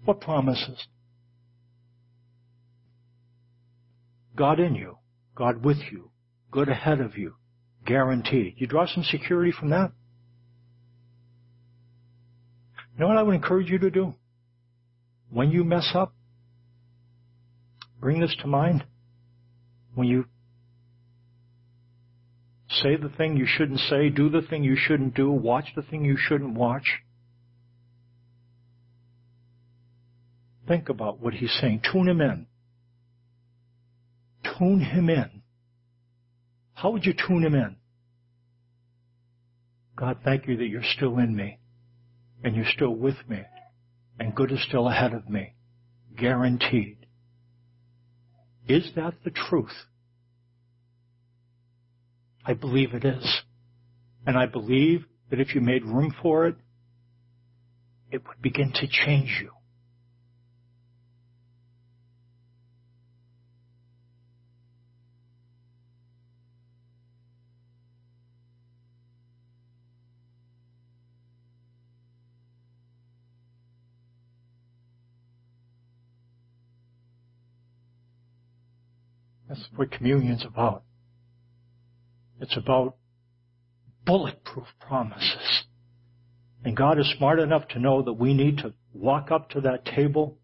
What 0.05 0.21
promises? 0.21 0.87
God 4.35 4.59
in 4.59 4.75
you, 4.75 4.99
God 5.35 5.65
with 5.65 5.79
you, 5.91 6.11
good 6.51 6.69
ahead 6.69 7.01
of 7.01 7.17
you, 7.17 7.35
guaranteed. 7.85 8.55
You 8.57 8.67
draw 8.67 8.87
some 8.87 9.05
security 9.05 9.53
from 9.53 9.71
that? 9.71 9.93
You 12.95 13.01
know 13.01 13.09
what 13.09 13.17
I 13.17 13.23
would 13.23 13.35
encourage 13.35 13.71
you 13.71 13.79
to 13.79 13.91
do? 13.91 14.15
When 15.31 15.51
you 15.51 15.65
mess 15.65 15.91
up, 15.95 16.15
bring 18.01 18.21
this 18.21 18.35
to 18.41 18.47
mind. 18.47 18.85
When 19.97 20.07
you 20.07 20.27
say 22.69 22.97
the 22.97 23.09
thing 23.09 23.39
you 23.39 23.47
shouldn't 23.49 23.81
say, 23.81 24.11
do 24.11 24.29
the 24.29 24.43
thing 24.43 24.63
you 24.63 24.77
shouldn't 24.77 25.15
do, 25.15 25.31
watch 25.31 25.73
the 25.75 25.81
thing 25.81 26.05
you 26.05 26.19
shouldn't 26.19 26.53
watch. 26.53 26.85
Think 30.69 30.91
about 30.91 31.19
what 31.19 31.33
he's 31.33 31.57
saying. 31.63 31.81
Tune 31.91 32.09
him 32.09 32.21
in. 32.21 32.47
Tune 34.59 34.81
him 34.81 35.09
in. 35.09 35.43
How 36.75 36.91
would 36.91 37.07
you 37.07 37.15
tune 37.15 37.43
him 37.43 37.55
in? 37.55 37.77
God, 39.97 40.19
thank 40.23 40.47
you 40.47 40.59
that 40.59 40.67
you're 40.67 40.83
still 40.95 41.17
in 41.17 41.35
me 41.35 41.59
and 42.45 42.55
you're 42.55 42.71
still 42.71 42.95
with 42.95 43.17
me 43.27 43.41
and 44.21 44.35
good 44.35 44.53
is 44.53 44.63
still 44.69 44.89
ahead 44.89 45.15
of 45.15 45.27
me. 45.31 45.55
Guaranteed. 46.19 47.06
Is 48.69 48.91
that 48.97 49.15
the 49.25 49.31
truth? 49.31 49.73
I 52.45 52.55
believe 52.55 52.95
it 52.95 53.05
is. 53.05 53.43
And 54.27 54.37
I 54.37 54.47
believe 54.47 55.05
that 55.31 55.41
if 55.41 55.55
you 55.55 55.61
made 55.61 55.85
room 55.85 56.15
for 56.23 56.47
it, 56.47 56.57
it 58.11 58.23
would 58.27 58.41
begin 58.43 58.73
to 58.73 58.87
change 58.87 59.41
you. 59.41 59.51
That's 79.49 79.69
what 79.75 79.91
communion's 79.91 80.45
about. 80.45 80.83
It's 82.41 82.57
about 82.57 82.97
bulletproof 84.05 84.67
promises. 84.81 85.65
And 86.65 86.77
God 86.77 86.99
is 86.99 87.13
smart 87.17 87.39
enough 87.39 87.69
to 87.69 87.79
know 87.79 88.03
that 88.03 88.15
we 88.15 88.35
need 88.35 88.59
to 88.59 88.75
walk 88.93 89.31
up 89.31 89.51
to 89.51 89.61
that 89.63 89.85
table. 89.85 90.39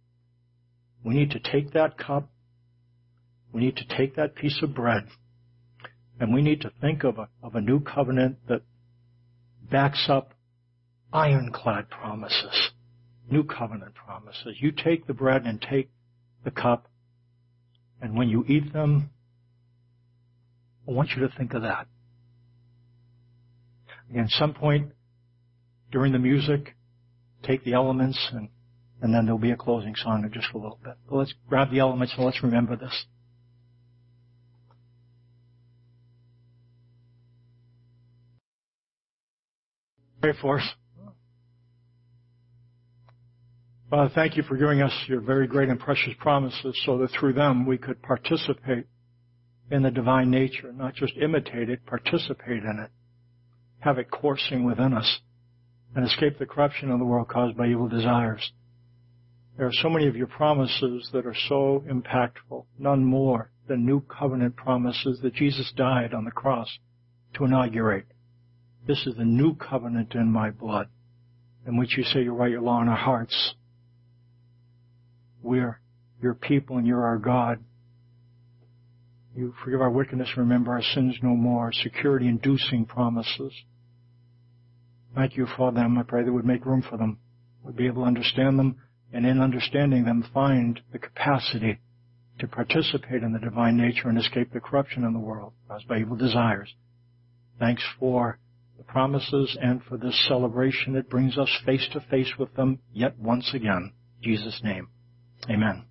We 1.05 1.15
need 1.15 1.31
to 1.33 1.41
take 1.41 1.73
that 1.73 1.99
cup. 1.99 2.31
We 3.53 3.61
need 3.61 3.77
to 3.77 3.97
take 3.97 4.17
that 4.17 4.35
piece 4.35 4.63
of 4.63 4.75
bread. 4.75 5.09
And 6.21 6.33
we 6.33 6.43
need 6.43 6.61
to 6.61 6.71
think 6.81 7.05
of 7.05 7.19
a, 7.19 7.29
of 7.43 7.55
a 7.55 7.61
new 7.61 7.81
covenant 7.81 8.37
that 8.49 8.63
backs 9.71 10.07
up 10.09 10.35
ironclad 11.13 11.91
promises. 11.91 12.71
New 13.31 13.45
covenant 13.45 13.95
promises. 13.95 14.57
You 14.61 14.73
take 14.73 15.07
the 15.07 15.15
bread 15.15 15.45
and 15.45 15.61
take 15.61 15.91
the 16.45 16.51
cup. 16.51 16.89
And 18.03 18.17
when 18.17 18.29
you 18.29 18.45
eat 18.49 18.73
them, 18.73 19.11
I 20.89 20.91
want 20.91 21.11
you 21.11 21.23
to 21.27 21.33
think 21.39 21.55
of 21.55 21.63
that. 21.63 21.87
At 24.15 24.29
some 24.29 24.53
point 24.53 24.93
during 25.93 26.13
the 26.13 26.19
music, 26.19 26.75
take 27.45 27.65
the 27.65 27.75
elements 27.75 28.19
and, 28.33 28.49
and 29.01 29.15
then 29.15 29.25
there'll 29.25 29.39
be 29.39 29.53
a 29.53 29.57
closing 29.57 29.95
song 29.95 30.25
in 30.25 30.33
just 30.33 30.49
a 30.53 30.59
little 30.59 30.81
bit. 30.83 30.95
But 31.09 31.17
let's 31.17 31.33
grab 31.49 31.71
the 31.71 31.79
elements 31.79 32.13
and 32.17 32.27
let's 32.27 32.43
remember 32.43 32.77
this. 32.77 33.07
Pray 40.21 40.33
for 40.41 40.59
us. 40.59 40.69
Father, 43.93 44.11
thank 44.15 44.39
you 44.39 44.43
for 44.45 44.57
giving 44.57 44.81
us 44.81 45.05
your 45.07 45.21
very 45.21 45.47
great 45.47 45.69
and 45.69 45.79
precious 45.79 46.15
promises 46.19 46.81
so 46.87 46.97
that 46.97 47.11
through 47.11 47.35
them 47.35 47.67
we 47.67 47.77
could 47.77 48.01
participate 48.01 48.87
in 49.71 49.83
the 49.83 49.91
divine 49.91 50.31
nature, 50.31 50.73
not 50.73 50.95
just 50.95 51.13
imitate 51.19 51.69
it, 51.69 51.85
participate 51.85 52.63
in 52.63 52.79
it, 52.83 52.91
have 53.81 53.99
it 53.99 54.11
coursing 54.11 54.65
within 54.65 54.95
us, 54.95 55.21
and 55.95 56.07
escape 56.07 56.39
the 56.39 56.47
corruption 56.47 56.91
of 56.91 57.01
the 57.01 57.05
world 57.05 57.29
caused 57.29 57.55
by 57.55 57.67
evil 57.67 57.87
desires. 57.87 58.53
There 59.59 59.67
are 59.67 59.73
so 59.83 59.91
many 59.91 60.07
of 60.07 60.17
your 60.17 60.27
promises 60.27 61.11
that 61.13 61.27
are 61.27 61.37
so 61.47 61.85
impactful, 61.87 62.65
none 62.79 63.05
more 63.05 63.51
than 63.69 63.85
new 63.85 64.01
covenant 64.01 64.57
promises 64.57 65.21
that 65.21 65.35
Jesus 65.35 65.71
died 65.77 66.15
on 66.15 66.25
the 66.25 66.31
cross 66.31 66.79
to 67.35 67.45
inaugurate. 67.45 68.07
This 68.87 69.07
is 69.07 69.17
the 69.17 69.27
new 69.27 69.55
covenant 69.55 70.15
in 70.15 70.33
my 70.33 70.49
blood, 70.49 70.89
in 71.67 71.77
which 71.77 71.99
you 71.99 72.05
say 72.05 72.23
you 72.23 72.33
write 72.33 72.53
your 72.53 72.63
law 72.63 72.81
in 72.81 72.89
our 72.89 72.97
hearts. 72.97 73.55
We're 75.43 75.81
your 76.23 76.35
people 76.35 76.79
and 76.79 76.87
you're 76.87 77.05
our 77.05 77.19
God. 77.19 77.63
You 79.35 79.55
forgive 79.65 79.81
our 79.81 79.91
wickedness, 79.91 80.29
remember 80.37 80.73
our 80.73 80.83
sins 80.83 81.17
no 81.23 81.35
more, 81.35 81.73
security 81.73 82.29
inducing 82.29 82.85
promises. 82.85 83.53
Thank 85.15 85.37
you 85.37 85.47
for 85.57 85.73
them. 85.73 85.99
I 85.99 86.03
pray 86.03 86.23
that 86.23 86.33
would 86.33 86.45
make 86.45 86.65
room 86.65 86.83
for 86.89 86.97
them. 86.97 87.19
We'd 87.63 87.77
be 87.77 87.87
able 87.87 88.03
to 88.03 88.09
understand 88.09 88.59
them 88.59 88.77
and 89.13 89.27
in 89.27 89.41
understanding 89.41 90.05
them 90.05 90.25
find 90.33 90.81
the 90.93 90.99
capacity 90.99 91.81
to 92.39 92.49
participate 92.49 93.23
in 93.23 93.33
the 93.33 93.39
divine 93.39 93.77
nature 93.77 94.09
and 94.09 94.19
escape 94.19 94.53
the 94.53 94.61
corruption 94.61 95.05
in 95.05 95.13
the 95.13 95.19
world 95.19 95.53
caused 95.69 95.87
by 95.87 95.99
evil 95.99 96.17
desires. 96.17 96.75
Thanks 97.59 97.85
for 97.99 98.39
the 98.79 98.85
promises 98.85 99.57
and 99.61 99.83
for 99.85 99.97
this 99.97 100.27
celebration. 100.29 100.97
It 100.97 101.11
brings 101.11 101.39
us 101.39 101.61
face 101.65 101.87
to 101.93 102.01
face 102.01 102.33
with 102.39 102.55
them 102.55 102.81
yet 102.93 103.19
once 103.19 103.53
again. 103.55 103.93
In 104.19 104.23
Jesus' 104.23 104.61
name. 104.65 104.89
Amen. 105.51 105.85